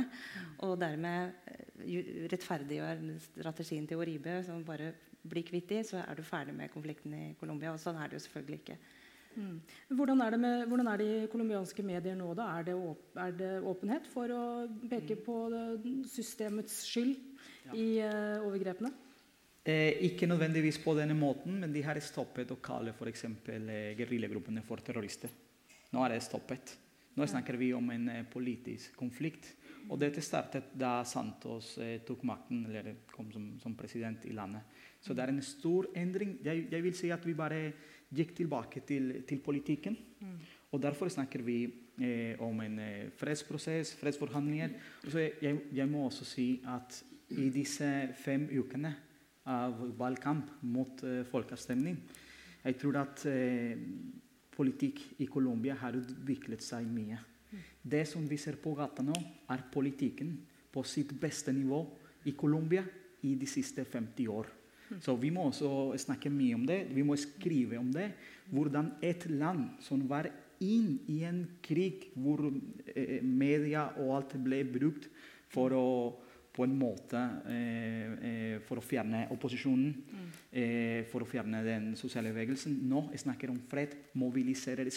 [0.63, 4.93] Og dermed eh, rettferdiggjør strategien til Oribe som bare
[5.27, 7.73] blir kvitt de, så er du ferdig med konflikten i Colombia.
[7.75, 8.77] Og sånn er det jo selvfølgelig ikke.
[9.37, 9.57] Mm.
[9.99, 12.29] Hvordan, er det med, hvordan er det i colombianske medier nå?
[12.37, 12.47] da?
[12.57, 14.45] Er det, åp, er det åpenhet for å
[14.87, 15.25] peke mm.
[15.27, 15.35] på
[16.09, 17.13] systemets skyld
[17.67, 17.75] ja.
[17.75, 18.93] i uh, overgrepene?
[19.67, 23.25] Eh, ikke nødvendigvis på denne måten, men de har stoppet å kalle f.eks.
[23.27, 25.33] Eh, geriljagruppene for terrorister.
[25.91, 26.71] Nå er det stoppet.
[27.17, 29.49] Nå snakker vi om en eh, politisk konflikt.
[29.89, 34.63] Og dette startet da Santos eh, tok makten, eller kom som, som, president i landet.
[35.03, 36.37] Så det er en stor endring.
[36.45, 37.59] Jeg, jeg vil si at vi bare
[38.15, 39.97] gikk tilbake til, til politikken.
[40.21, 40.37] Mm.
[40.71, 41.57] Og derfor snakker vi
[41.99, 42.79] eh, om en
[43.19, 44.79] fredsprosess, fredsforhandlinger.
[45.03, 47.01] Og jeg, jeg, må også si at
[47.35, 47.91] i disse
[48.23, 48.93] fem ukene
[49.47, 51.97] av valgkamp mot uh, folkeavstemning.
[52.63, 53.73] Jeg tror at uh,
[54.57, 57.19] politikk i Colombia har utviklet seg mye.
[57.81, 59.15] Det som vi ser på gata nå,
[59.53, 60.33] er politikken
[60.73, 61.79] på sitt beste nivå
[62.27, 62.83] i Colombia
[63.23, 64.49] i de siste 50 år.
[65.03, 65.69] Så vi må også
[65.99, 66.85] snakke mye om det.
[66.95, 68.11] Vi må skrive om det.
[68.51, 70.29] Hvordan et land som var
[70.63, 75.09] inn i en krig hvor eh, media og alt ble brukt
[75.51, 75.87] for å
[76.57, 77.19] på en måte
[77.53, 80.25] eh, eh, for å fjerne opposisjonen, mm.
[80.49, 82.79] eh, for å fjerne den sosiale bevegelsen.
[82.89, 84.89] Nå snakker om fred, mobiliserer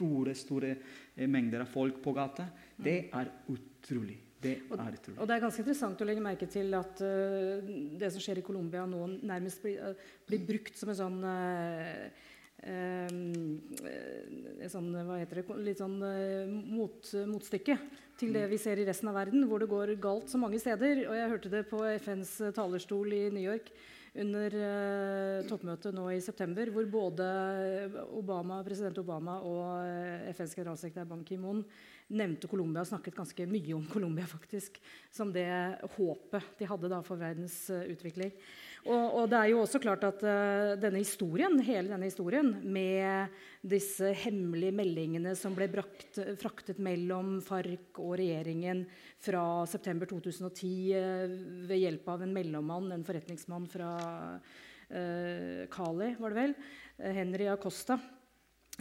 [0.00, 2.48] store store eh, mengder av folk på gata.
[2.48, 2.82] Mm.
[2.88, 4.18] Det er utrolig.
[4.40, 5.18] Det er utrolig.
[5.20, 7.60] Og det er ganske interessant å legge merke til at uh,
[8.00, 12.28] det som skjer i Colombia nå, nærmest blir, uh, blir brukt som en sånn uh,
[12.60, 13.56] Um,
[14.68, 17.78] sånn, hva heter det, litt sånn uh, mot, motstykke
[18.20, 21.06] til det vi ser i resten av verden, hvor det går galt så mange steder.
[21.08, 23.70] Og jeg hørte det på FNs talerstol i New York
[24.20, 27.26] under uh, toppmøtet nå i september, hvor både
[28.18, 31.62] Obama, president Obama og eh, FNs generalsekretær Ban Ki-moon
[32.10, 34.80] nevnte Colombia og snakket ganske mye om Colombia faktisk,
[35.14, 35.46] som det
[35.94, 38.34] håpet de hadde da for verdens utvikling.
[38.86, 43.34] Og, og, det er jo også klart at uh, denne historien, hele denne historien med
[43.60, 48.86] disse hemmelige meldingene som ble brakt, fraktet mellom FARC og regjeringen
[49.20, 51.36] fra september 2010 uh, eh,
[51.68, 53.92] ved hjelp av en mellommann, en forretningsmann fra
[54.90, 56.54] Kali, var det vel,
[57.14, 57.94] Henry Acosta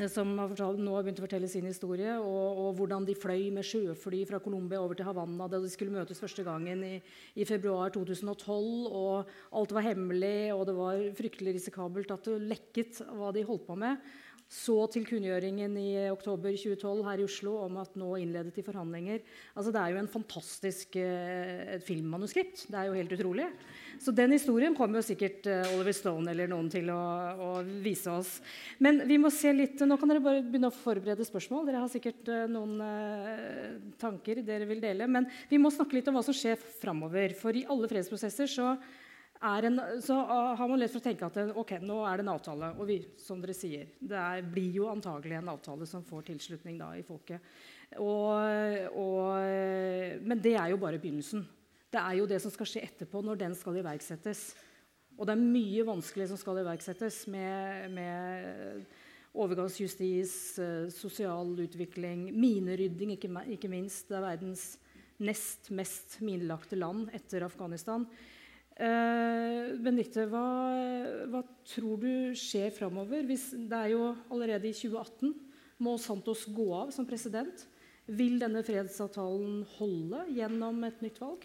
[0.08, 3.50] som har fortalt, nå har begynt å fortelle sin historie, og, og, hvordan de fløy
[3.52, 6.94] med sjøfly fra Colombia over til Havanna da de skulle møtes første gangen i,
[7.36, 8.48] i, februar 2012.
[8.88, 13.68] og Alt var hemmelig, og det var fryktelig risikabelt at det lekket hva de holdt
[13.68, 14.00] på med.
[14.50, 19.20] Så til kunngjøringen i oktober 2012 her i Oslo om at nå innledet de forhandlinger.
[19.54, 22.64] Altså, det er jo en fantastisk eh, filmmanuskript.
[22.66, 23.46] Det er jo helt utrolig.
[24.02, 26.98] Så den historien kommer jo sikkert eh, Oliver Stone eller noen til å,
[27.38, 27.50] å,
[27.86, 28.32] vise oss.
[28.82, 31.68] Men vi må se litt, nå kan dere bare begynne å forberede spørsmål.
[31.68, 33.68] Dere har sikkert eh, noen eh,
[34.02, 35.06] tanker dere vil dele.
[35.06, 37.38] Men vi må snakke litt om hva som skjer framover.
[37.38, 38.74] For i alle fredsprosesser så
[39.40, 42.32] en, så uh, har man lett for å tenke at ok, nå er det en
[42.34, 42.72] avtale.
[42.76, 46.80] Og vi, som dere sier, det er, blir jo antagelig en avtale som får tilslutning
[46.80, 47.40] da, i folket.
[48.04, 51.46] Og, og, men det er jo bare begynnelsen.
[51.90, 54.52] Det er jo det som skal skje etterpå, når den skal iverksettes.
[55.18, 58.84] Og det er mye vanskelig som skal iverksettes med, med
[59.40, 64.12] overgangsjustis, uh, sosial utvikling, minerydding, ikke, ikke minst.
[64.12, 64.68] Det er verdens
[65.20, 68.06] nest mest minelagte land etter Afghanistan.
[68.80, 70.46] Eh, Benedicte, hva,
[71.28, 73.26] hva, tror du skjer framover?
[73.28, 75.34] Det er jo allerede i 2018
[75.84, 77.66] må Santos gå av som president.
[78.08, 81.44] Vil denne fredsavtalen holde gjennom et nytt valg?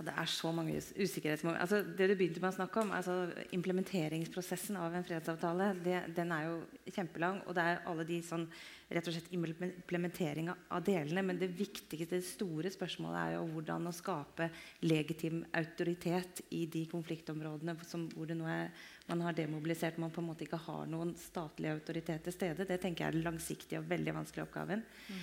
[0.00, 1.60] Ja, det er så mange usikkerhetsmomenter.
[1.60, 3.14] Altså, det du begynte med å snakke om, altså
[3.52, 6.54] implementeringsprosessen av en fredsavtale, det, den er jo
[6.86, 7.42] kjempelang.
[7.44, 8.46] Og det er alle de sånn,
[8.88, 11.26] rett og slett implementering av delene.
[11.28, 14.48] Men det viktigste, det store spørsmålet er jo hvordan å skape
[14.88, 18.72] legitim autoritet i de konfliktområdene som, hvor er,
[19.12, 20.00] man har demobilisert.
[20.00, 22.64] Man på en måte ikke har noen statlig autoritet til stede.
[22.64, 24.88] Det tenker jeg er den langsiktige og veldig vanskelige oppgaven.
[25.12, 25.22] Mm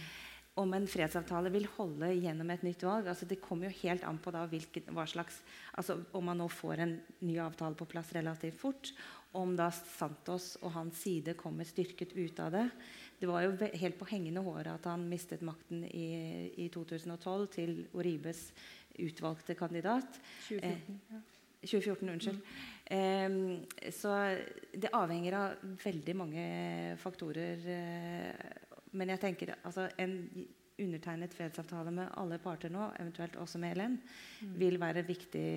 [0.57, 3.07] om en fredsavtale vil holde gjennom et nytt valg.
[3.11, 5.41] Altså, det kommer jo helt an på da hvilket, slags,
[5.77, 6.95] altså, om man nå får en
[7.27, 8.93] ny avtale på plass relativt fort.
[9.37, 12.63] om da Santos og hans side kommer styrket ut av det.
[13.19, 17.73] Det var jo helt på hengende håret at han mistet makten i, i 2012 til
[17.93, 18.47] Oribes
[18.97, 20.17] utvalgte kandidat.
[20.47, 21.01] 2014.
[21.11, 21.35] Eh,
[21.67, 22.39] 2014, unnskyld.
[22.89, 22.97] Mm.
[22.97, 24.13] Eh, så
[24.73, 26.47] det avhenger av veldig mange
[27.01, 27.67] faktorer.
[27.77, 30.17] Eh, men jeg tenker altså en
[30.77, 34.57] undertegnet fredsavtale med alle parter nå, eventuelt også med LN, mm.
[34.59, 35.47] vil være viktig,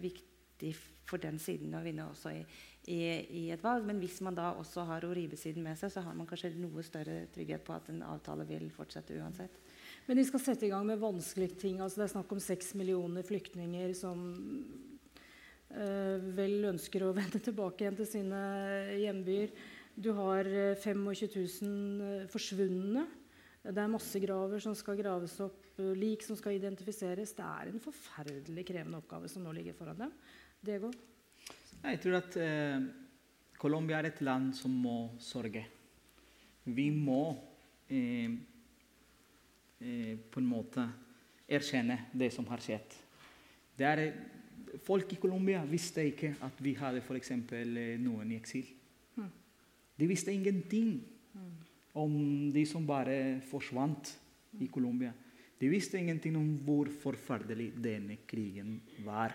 [0.00, 0.72] viktig
[1.04, 2.40] for den siden å vinne også i,
[2.88, 3.00] i,
[3.42, 3.84] i, et valg.
[3.86, 7.26] Men hvis man da også har Oribe-siden med seg, så har man kanskje noe større
[7.34, 9.60] trygghet på at en avtale vil fortsette uansett.
[10.08, 11.80] Men de skal sette i gang med vanskelige ting.
[11.80, 14.24] altså Det er snakk om seks millioner flyktninger som
[15.76, 18.42] øh, vel ønsker å vende tilbake igjen til sine
[19.00, 19.52] hjembyer.
[19.94, 20.48] Du har
[20.82, 23.04] 25 eh, 000 eh, forsvunne.
[23.64, 25.62] Det er masse graver som skal graves opp,
[25.96, 27.32] lik som skal identifiseres.
[27.32, 30.12] Det er en forferdelig krevende oppgave som nå ligger foran dem.
[30.60, 30.90] Diego?
[31.84, 32.84] Jeg tror at eh,
[33.60, 35.64] Colombia er et land som må sørge.
[36.64, 37.22] Vi må
[37.88, 38.36] eh,
[39.80, 40.84] eh, på en måte
[41.48, 43.00] erkjenne det som har skjedd.
[43.78, 44.06] Er,
[44.84, 47.36] folk i Colombia visste ikke at vi hadde f.eks.
[47.36, 48.68] Eh, noen i eksil.
[49.96, 50.98] De visste ingenting
[51.94, 52.14] om
[52.52, 54.10] de som bare forsvant
[54.58, 55.12] i Colombia.
[55.58, 59.34] De visste ingenting om hvor forferdelig denne krigen var.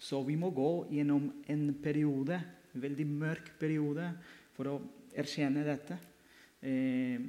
[0.00, 2.40] Så vi må gå gjennom en periode,
[2.72, 4.08] en veldig mørk periode
[4.56, 4.80] for å
[5.14, 5.98] erkjenne dette.
[6.62, 7.20] Eh,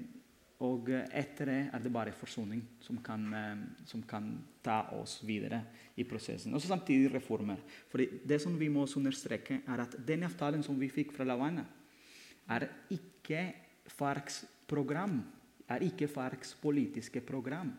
[0.63, 4.31] og etter det er det bare forsoning som kan, eh, som kan
[4.63, 5.59] ta oss videre
[5.97, 6.53] i prosessen.
[6.53, 7.59] Og samtidig reformer.
[7.91, 11.35] For det som vi må understreke, er at den avtalen som vi fikk fra La
[12.49, 13.45] er ikke
[13.87, 15.21] FARCs program.
[15.69, 17.71] Er ikke FARCs politiske program.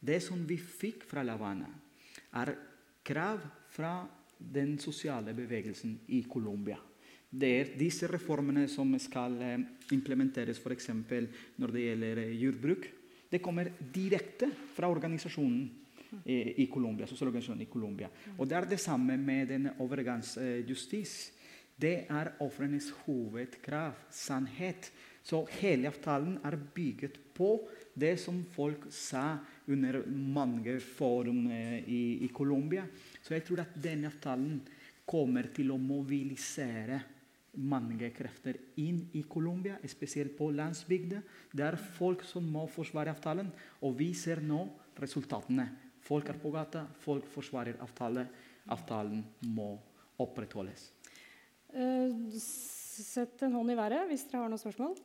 [0.00, 1.68] Det som vi fikk fra La Habana,
[2.36, 2.52] er
[3.06, 3.40] krav
[3.72, 4.06] fra
[4.38, 6.76] den sosiale bevegelsen i Colombia.
[7.36, 10.92] Det er disse reformene som skal eh, implementeres f.eks.
[11.58, 12.86] når det gjelder eh, jordbruk.
[13.28, 15.64] Det kommer direkte fra organisasjonen
[16.22, 18.10] eh, i Colombia, sosialorganisasjonen i Colombia.
[18.38, 21.16] Og det er det samme med den overgangsjustis.
[21.76, 23.98] Det er ofrenes hovedkrav.
[24.10, 24.90] Sannhet.
[25.26, 27.50] Så hele avtalen er bygget på
[27.98, 32.86] det som folk sa under mange forum i, i Colombia.
[33.22, 34.60] Så jeg tror at denne avtalen
[35.06, 37.00] kommer til å mobilisere
[37.56, 41.22] mange krefter inn i Colombia, spesielt på landsbygda.
[41.52, 43.48] Det er folk som må forsvare avtalen,
[43.82, 44.62] og vi ser nå
[45.00, 45.68] resultatene.
[46.06, 48.28] Folk er på gata, folk forsvarer avtalen.
[48.70, 49.24] Avtalen
[49.56, 49.72] må
[50.22, 50.95] opprettholdes.
[51.76, 54.96] Uh, sett en hånd i været hvis dere har noen spørsmål.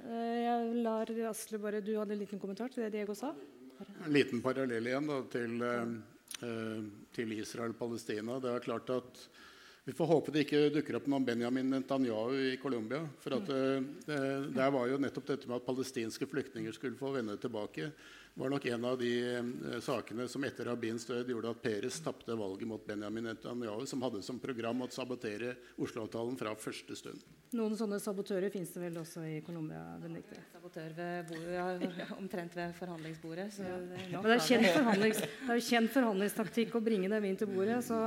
[0.00, 3.32] Uh, jeg lar Asle bare, Du hadde en liten kommentar til det Diego sa?
[4.04, 5.60] En liten parallell igjen da, til
[6.40, 8.38] Eh, til Israel-Palestina.
[8.40, 9.28] Det er klart at
[9.84, 13.00] Vi får håpe det ikke dukker opp noen Benjamin Netanyahu i Colombia.
[13.18, 17.10] For at, det, eh, der var jo nettopp dette med at palestinske flyktninger skulle få
[17.14, 17.88] vende tilbake
[18.34, 22.36] var nok en av de eh, sakene som etter Rabins død gjorde at Peres tapte
[22.38, 27.24] valget mot Benjamin Netanyahu, som hadde som program å sabotere Oslo-avtalen fra første stund.
[27.58, 29.82] Noen sånne sabotører fins det vel også i Colombia?
[30.52, 31.56] Sabotør ved bordet,
[31.98, 33.48] ja, omtrent ved forhandlingsbordet.
[33.58, 33.78] Ja.
[33.90, 37.50] Det, er det, er kjent forhandlings, det er kjent forhandlingstaktikk å bringe dem inn til
[37.50, 37.98] bordet, så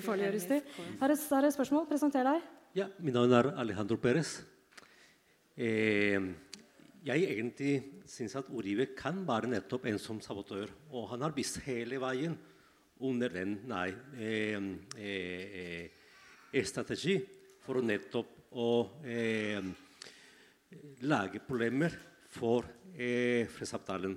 [0.00, 0.62] ufarliggjøres de.
[0.98, 1.86] Her er, her er et spørsmål.
[1.88, 2.48] Presenter deg.
[2.76, 4.40] Ja, Mitt navn er Alejandro Perez.
[5.58, 6.18] Eh,
[7.06, 7.72] jeg egentlig
[8.08, 10.70] syns at Uribe kan være nettopp en som sabotør.
[10.96, 12.36] Og han har vist hele veien
[13.04, 13.88] under den nei,
[14.18, 14.56] eh,
[14.98, 15.90] eh,
[16.50, 17.18] eh, strategi
[17.62, 18.70] for nettopp å
[19.04, 19.60] eh,
[21.04, 21.94] lage problemer
[22.32, 24.16] for eh, fredsavtalen.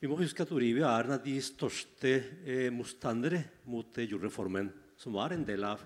[0.00, 5.14] Vi må huske at Uribe er en av de største eh, motstandere mot jordreformen, som
[5.16, 5.80] var en del av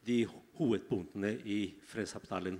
[0.00, 0.16] de
[0.56, 1.58] hovedpunktene i
[1.88, 2.56] fredsavtalen.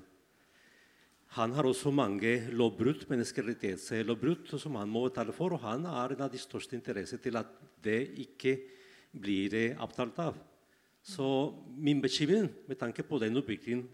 [1.36, 5.54] Han har også mange lovbrudd, menneskerettighetslovbrudd som han må betale for.
[5.54, 7.52] Og han har en av de største interesser til at
[7.82, 8.56] det ikke
[9.14, 10.40] blir avtalt av.
[11.02, 11.26] Så
[11.78, 13.86] min bekymring med tanke på den utviklingen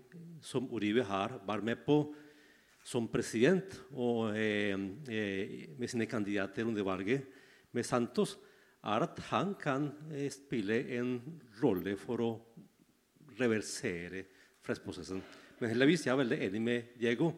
[0.42, 2.00] som Uribe har vært med på
[2.86, 4.74] som president og eh,
[5.10, 7.26] eh, med sine kandidater under valget
[7.74, 8.36] med Santos,
[8.86, 11.18] er at han kan eh, spille en
[11.60, 12.30] rolle for å
[13.36, 14.22] reversere
[14.62, 15.20] fredsprosessen.
[15.56, 17.30] Men heldigvis jeg er veldig enig med Diego.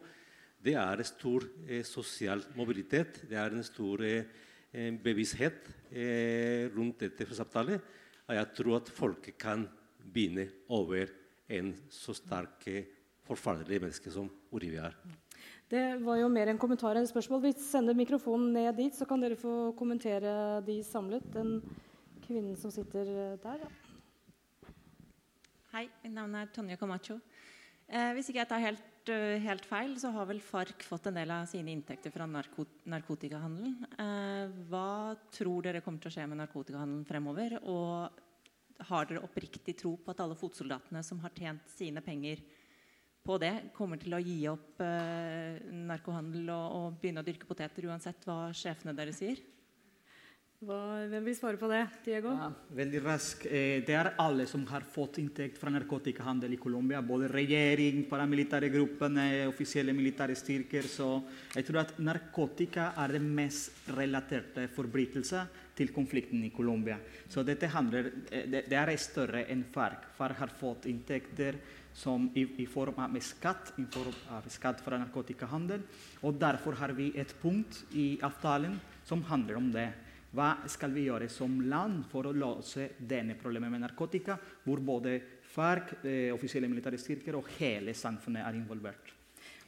[0.59, 3.21] Det er stor eh, sosial mobilitet.
[3.29, 7.79] Det er en stor eh, bevissthet eh, rundt dette fredsavtalen.
[8.27, 9.63] Og jeg tror at folket kan
[10.11, 11.07] vinne over
[11.49, 12.91] en så sterk, eh,
[13.29, 14.99] forferdelig menneske som Uribe er.
[15.69, 17.43] Det var jo mer en kommentar enn et spørsmål.
[17.45, 21.23] Vi sender mikrofonen ned dit, så kan dere få kommentere de samlet.
[21.31, 21.61] Den
[22.25, 23.63] kvinnen som sitter der.
[23.63, 24.73] Ja.
[25.71, 27.19] Hei, mitt navn er Tonje Camacho.
[27.89, 31.17] Eh, hvis ikke jeg tar helt, uh, helt, feil, så har vel FARC fått en
[31.17, 33.79] del av sine inntekter fra narkot narkotikahandelen.
[33.97, 37.57] Eh, hva tror dere kommer til å skje med narkotikahandelen fremover?
[37.65, 42.43] Og har dere oppriktig tro på at alle fotsoldatene som har tjent sine penger
[43.25, 45.57] på det, kommer til å gi opp eh,
[45.89, 49.41] narkohandel og, og begynne å dyrke poteter uansett hva sjefene deres sier?
[50.59, 51.85] Hva, hvem vil svare på det?
[52.03, 52.33] Diego?
[52.35, 53.45] Ja, veldig raskt.
[53.47, 56.99] Eh, det er alle som har fått inntekt fra narkotikahandel i Colombia.
[56.99, 60.83] Både regjering, paramilitære gruppene, offisielle militære styrker.
[60.91, 61.07] Så
[61.55, 65.47] jeg tror at narkotika er den mest relaterte forbrytelsen
[65.79, 66.99] til konflikten i Colombia.
[67.31, 70.11] Så dette handler, eh, det, det er større enn FARC.
[70.19, 71.61] FARC har fått inntekter
[71.95, 75.87] som i, i, form av skatt, i form av skatt fra narkotikahandel.
[76.27, 78.75] Og derfor har vi et punkt i avtalen
[79.07, 79.87] som handler om det.
[80.29, 85.15] Hva skal vi gjøre som land for å løse denne problemet med narkotika, hvor både
[85.49, 89.15] FARC, eh, offisielle militære styrker og hele samfunnet er involvert?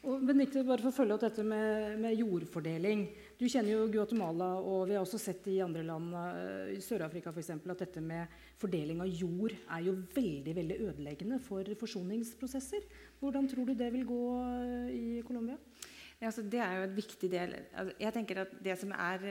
[0.01, 3.03] Og Benedikte, bare for å følge opp dette med, med, jordfordeling.
[3.37, 7.29] Du kjenner jo Guatemala, og vi har også sett i andre land, eh, i Sør-Afrika
[7.29, 12.85] f.eks., at dette med fordeling av jord er jo veldig veldig ødeleggende for forsoningsprosesser.
[13.21, 15.57] Hvordan tror du det vil gå eh, i Colombia?
[16.17, 17.55] Ja, altså, det er jo en viktig del.
[17.69, 19.29] Altså, jeg tenker at det som er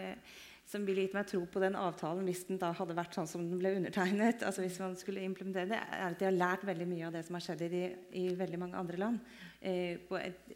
[0.70, 3.42] som ville gitt meg tro på den avtalen hvis den da hadde vært sånn som
[3.42, 4.44] den ble undertegnet.
[4.46, 7.24] altså hvis man skulle implementere det, er at De har lært veldig mye av det
[7.26, 7.82] som har skjedd i, de,
[8.20, 9.18] i veldig mange andre land.
[9.60, 10.54] Eh, på et,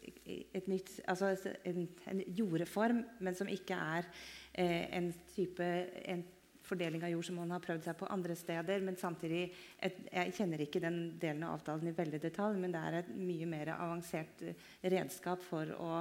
[0.55, 1.35] et nytt, altså
[1.67, 4.07] en, en, jordeform, men som ikke er
[4.55, 5.67] eh, en type
[6.07, 6.23] en
[6.65, 8.83] fordeling av jord som man har prøvd seg på andre steder.
[8.85, 9.43] Men samtidig
[9.79, 13.13] et, Jeg kjenner ikke den delen av avtalen i veldig detalj, men det er et
[13.17, 15.93] mye mer avansert eh, redskap for å,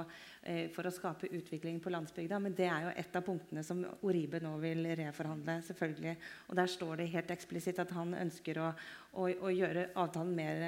[0.42, 2.40] eh, for å skape utvikling på landsbygda.
[2.40, 5.60] Men det er jo et av punktene som Oribe nå vil reforhandle.
[5.62, 6.16] selvfølgelig.
[6.48, 8.74] Og der står det helt eksplisitt at han ønsker å,
[9.12, 10.62] å, å gjøre avtalen mer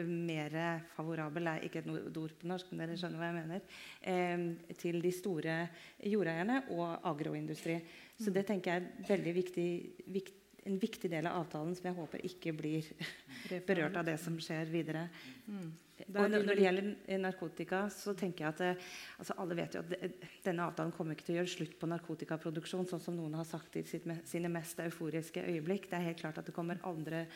[0.00, 0.54] mer
[0.94, 3.60] favorabel er ikke et ord på norsk, men dere skjønner hva jeg mener,
[4.00, 5.56] eh, til de store
[5.98, 7.80] jordeierne og agroindustri.
[8.22, 9.68] Så det tenker jeg er viktig,
[10.14, 12.90] vikt, en viktig del av avtalen som jeg håper ikke blir
[13.68, 15.08] berørt av det som skjer videre.
[15.46, 15.72] Mm.
[16.02, 18.92] Og når det gjelder narkotika, så tenker jeg at eh,
[19.22, 22.88] altså alle vet jo at denne avtalen kommer ikke til å gjøre slutt på narkotikaproduksjon,
[22.90, 25.88] sånn som noen har sagt i sitt, sine mest euforiske øyeblikk.
[25.90, 27.26] Det er helt klart at det kommer andre,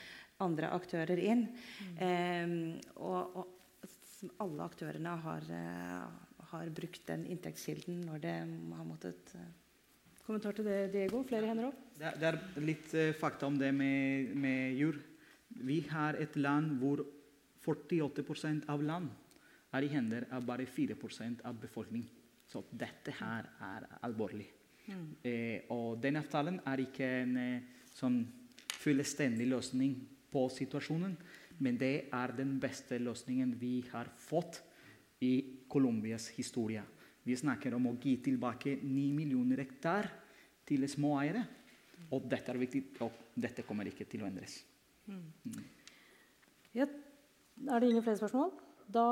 [0.43, 1.47] andre aktører inn.
[1.99, 2.01] Mm.
[2.01, 2.57] Um,
[2.97, 3.53] og, og,
[4.41, 9.35] alle aktørene har, uh, har, brukt den inntektskilden når det har måttet
[10.27, 11.21] Kommentar til det, Diego?
[11.23, 11.83] Flere hender opp?
[11.95, 14.99] Det, det er litt uh, fakta om det med, med jord.
[15.63, 17.05] Vi har et land hvor
[17.63, 19.07] 48% av land
[19.77, 22.11] er i hender av bare 4% av befolkningen.
[22.47, 24.47] Så dette her er alvorlig.
[24.87, 25.07] Mm.
[25.27, 28.21] Eh, og den avtalen er ikke en eh, sånn
[28.79, 29.97] fullstendig løsning
[30.31, 31.17] på situasjonen,
[31.59, 34.61] men det er den beste løsningen vi har fått
[35.27, 36.85] i Colombias historie.
[37.27, 40.09] Vi snakker om å gi tilbake 9 millioner hektar
[40.67, 41.43] til småeiere.
[42.15, 44.61] Og dette er viktig, og dette kommer ikke til å endres.
[45.11, 45.65] Mm.
[46.77, 48.53] Ja, er det ingen flere spørsmål?
[48.93, 49.07] Da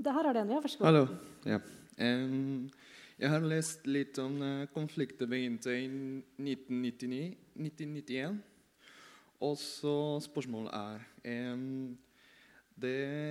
[0.00, 0.60] det Her er det en, ja.
[0.62, 0.86] Vær så god.
[0.86, 1.06] Hallo.
[1.44, 1.58] Ja.
[2.00, 2.70] Um,
[3.20, 5.88] jeg har lest litt om uh, konflikten begynte i
[6.40, 8.38] 1999, 1991.
[9.44, 11.98] Og så spørsmålet er um,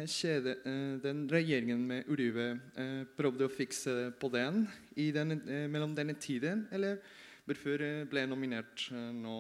[0.10, 5.68] skjedde, eh, den Regjeringen med Uribe eh, prøvde å fikse på den i denne, eh,
[5.68, 7.00] mellom denne tiden, eller
[7.48, 9.38] hvorfor ble nominert nå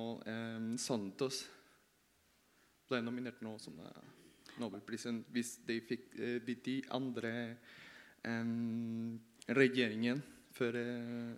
[0.81, 1.43] Santos
[2.89, 3.75] ble nominert nå som
[4.57, 6.17] Nobelprisen hvis de fikk
[6.65, 7.31] de andre
[9.45, 10.73] regjeringen for,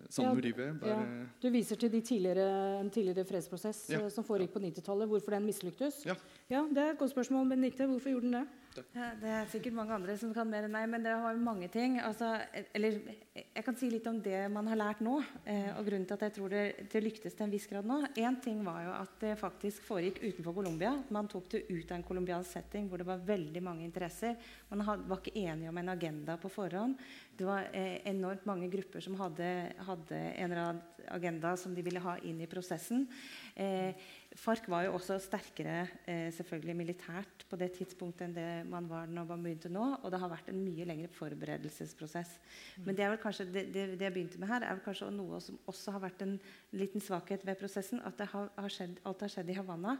[0.08, 0.72] San ja.
[0.88, 1.26] Ja.
[1.42, 4.00] Du viser til de tidligere, en tidligere fredsprosess ja.
[4.10, 6.02] som foregikk på 90-tallet, hvorfor den mislyktes.
[6.08, 6.16] Ja.
[6.50, 6.64] ja.
[6.72, 7.86] Det er et godt spørsmål, Benedicte.
[7.86, 8.46] Hvorfor gjorde den det?
[8.94, 11.68] Ja, det er sikkert mange andre som kan mer enn meg, men det har mange
[11.72, 11.98] ting.
[12.00, 12.30] Altså,
[12.74, 12.98] eller
[13.34, 16.24] jeg kan si litt om det man har lært nå, eh, og grunnen til at
[16.26, 16.62] jeg tror det,
[16.92, 17.98] det, lyktes til en viss grad nå.
[18.20, 20.94] Én ting var jo at det faktisk foregikk utenfor Colombia.
[21.12, 24.38] Man tok det ut av en colombiansk setting hvor det var veldig mange interesser.
[24.70, 26.96] Man had, var ikke enige om en agenda på forhånd.
[27.36, 29.48] Det var eh, enormt mange grupper som hadde,
[29.86, 33.06] hadde, en eller annen agenda som de ville ha inn i prosessen.
[33.54, 33.92] Eh,
[34.38, 39.10] FARC var jo også sterkere eh, selvfølgelig militært på det tidspunktet enn det man var
[39.10, 39.84] når man begynte nå.
[40.00, 42.38] Og det har vært en mye lengre forberedelsesprosess.
[42.78, 42.86] Mm.
[42.86, 45.40] Men det, er kanskje, det, det, det, jeg begynte med her, er vel kanskje noe
[45.44, 46.38] som også har vært en
[46.72, 48.00] liten svakhet ved prosessen.
[48.08, 49.98] At har, har skjedd, alt har skjedd i Havanna.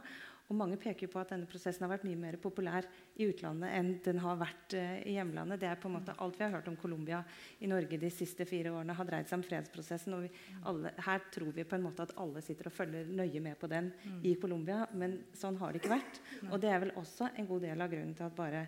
[0.51, 2.85] Og mange peker på at denne prosessen har vært mye mer populær
[3.15, 5.61] i utlandet enn den har vært uh, i hjemlandet.
[5.61, 7.21] Det er på en måte Alt vi har hørt om Colombia
[7.63, 10.15] i Norge de siste fire årene, har dreid seg om fredsprosessen.
[10.17, 10.31] og vi,
[10.69, 13.69] alle, Her tror vi på en måte at alle sitter og følger nøye med på
[13.71, 14.17] den mm.
[14.29, 16.19] i Colombia, men sånn har det ikke vært.
[16.49, 18.65] Og det er vel også en god del av grunnen til at bare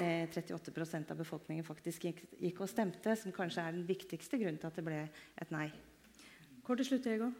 [0.00, 4.60] eh, 38% av befolkningen faktisk gikk, gikk og stemte, som kanskje er den viktigste grunnen
[4.60, 5.04] til at det ble
[5.44, 5.68] et nei.
[6.64, 7.30] Kort til slutt, Diego.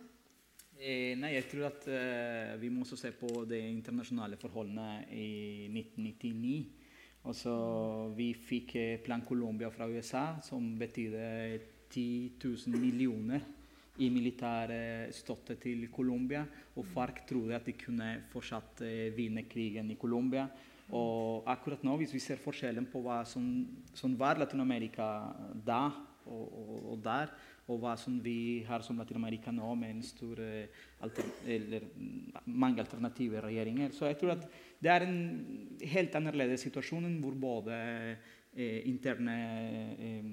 [0.78, 5.66] Eh, nei, jeg tror at uh, vi må også se på de internasjonale forholdene i
[5.74, 6.78] 1999.
[7.28, 7.52] Også,
[8.16, 11.58] vi fikk eh, Plan Colombia fra USA, som betydde
[11.90, 13.42] 10 000 millioner
[13.98, 16.44] i militær eh, støtte til Colombia.
[16.78, 20.46] Og FARC trodde at de kunne fortsatt eh, vinne krigen i Colombia.
[20.94, 23.44] Og akkurat nå, hvis vi ser forskjellen på hva som,
[23.92, 25.08] som var Latin-Amerika
[25.66, 25.82] da
[26.24, 27.34] og, og, og der,
[27.68, 30.40] og hva som vi har som Latin-Amerika nå, med en stor,
[31.04, 31.84] alter, eller,
[32.48, 33.92] mange alternative regjeringer.
[33.92, 34.48] Så jeg tror at
[34.80, 35.20] det er en
[35.92, 37.76] helt annerledes situasjon hvor både
[38.58, 39.36] eh, interne
[39.98, 40.28] eh,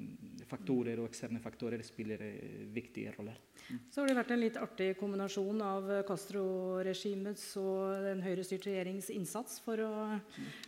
[0.50, 3.38] faktorer og eksterne faktorer spiller eh, viktige roller.
[3.66, 3.80] Mm.
[3.90, 9.60] Så har det vært en litt artig kombinasjon av Castro-regimets og den høyrestyrte regjerings innsats
[9.66, 9.94] for å,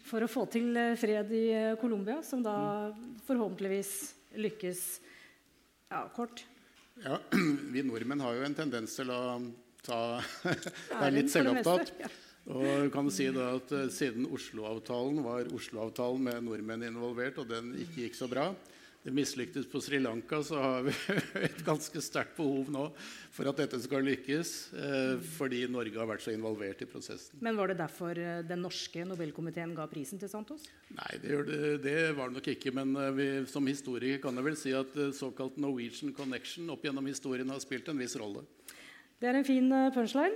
[0.07, 2.57] for å, få til eh, fred i eh, Colombia, som da
[3.27, 3.93] forhåpentligvis
[4.37, 4.85] lykkes.
[5.93, 6.43] Ja, kort.
[7.03, 7.19] Ja,
[7.73, 9.21] Vi nordmenn har jo en tendens til å
[9.85, 9.99] ta,
[11.01, 11.93] være litt selvopptatt.
[12.47, 17.73] Og kan si da at eh, Siden Oslo-avtalen var Oslo-avtalen med nordmenn involvert, og den
[17.83, 18.49] ikke gikk så bra,
[19.07, 20.91] det mislyktes på Sri Lanka, så har vi
[21.47, 22.81] et ganske sterkt behov nå
[23.31, 24.49] for at dette skal lykkes.
[24.75, 27.39] Eh, fordi Norge har vært så involvert i prosessen.
[27.39, 30.65] Men Var det derfor eh, den norske Nobelkomiteen ga prisen til Santos?
[30.91, 32.73] Nei, det, det, det var det nok ikke.
[32.75, 37.07] Men eh, vi, som historiker kan jeg vel si at såkalt Norwegian Connection opp gjennom
[37.07, 38.43] historien har spilt en viss rolle.
[39.23, 40.35] Det er en fin punchline.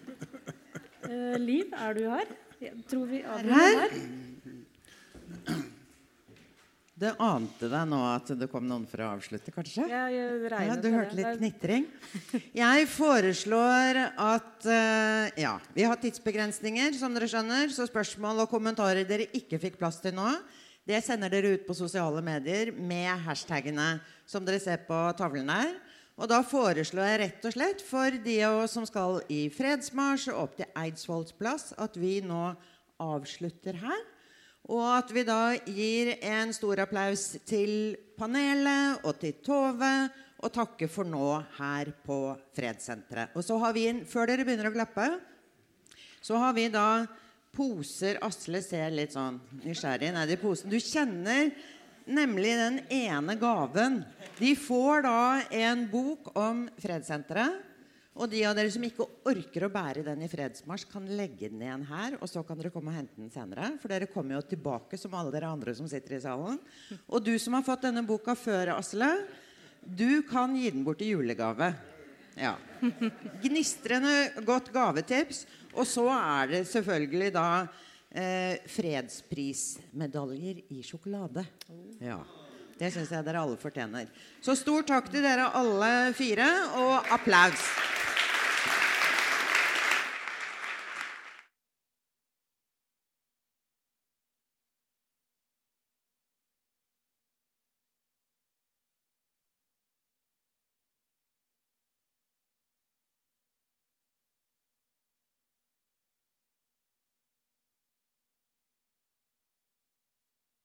[1.48, 2.36] Liv, er du her?
[2.60, 4.28] Jeg tror vi er her.
[7.00, 9.86] Du ante deg nå at det kom noen for å avslutte, kanskje?
[9.88, 11.86] Ja, Jeg ja, du hørte litt knitring.
[12.62, 17.72] Jeg foreslår at uh, Ja, vi har tidsbegrensninger, som dere skjønner.
[17.72, 20.28] Så spørsmål og kommentarer dere ikke fikk plass til nå,
[20.84, 23.94] det sender dere ut på sosiale medier med hashtagene
[24.28, 25.72] som dere ser på tavlen her.
[26.20, 30.34] Og da foreslår jeg rett og slett for de av oss som skal i fredsmarsj
[30.34, 32.50] og opp til Eidsvolls plass, at vi nå
[33.00, 34.09] avslutter her.
[34.70, 39.94] Og at vi da gir en stor applaus til panelet og til Tove
[40.40, 42.20] og takker for nå her på
[42.56, 43.34] Fredssenteret.
[43.34, 45.08] Og så har vi, før dere begynner å klappe,
[46.22, 47.02] så har vi da
[47.50, 50.70] poser Asle ser litt sånn nysgjerrig ned i posen.
[50.70, 51.50] Du kjenner
[52.06, 54.04] nemlig den ene gaven.
[54.38, 55.20] De får da
[55.66, 57.69] en bok om Fredssenteret.
[58.20, 61.62] Og de av dere som ikke orker å bære den i fredsmarsj, kan legge den
[61.64, 62.18] igjen her.
[62.20, 63.70] Og så kan dere komme og hente den senere.
[63.80, 66.58] For dere kommer jo tilbake som alle dere andre som sitter i salen.
[67.08, 69.08] Og du som har fått denne boka før, Asle,
[69.80, 71.72] du kan gi den bort i julegave.
[72.36, 72.58] Ja.
[73.44, 75.46] Gnistrende godt gavetips.
[75.72, 77.46] Og så er det selvfølgelig da
[78.12, 81.46] eh, fredsprismedaljer i sjokolade.
[82.04, 82.20] Ja.
[82.80, 84.08] Det syns jeg dere alle fortjener.
[84.40, 86.48] Så stor takk til dere alle fire,
[86.80, 87.60] og applaus.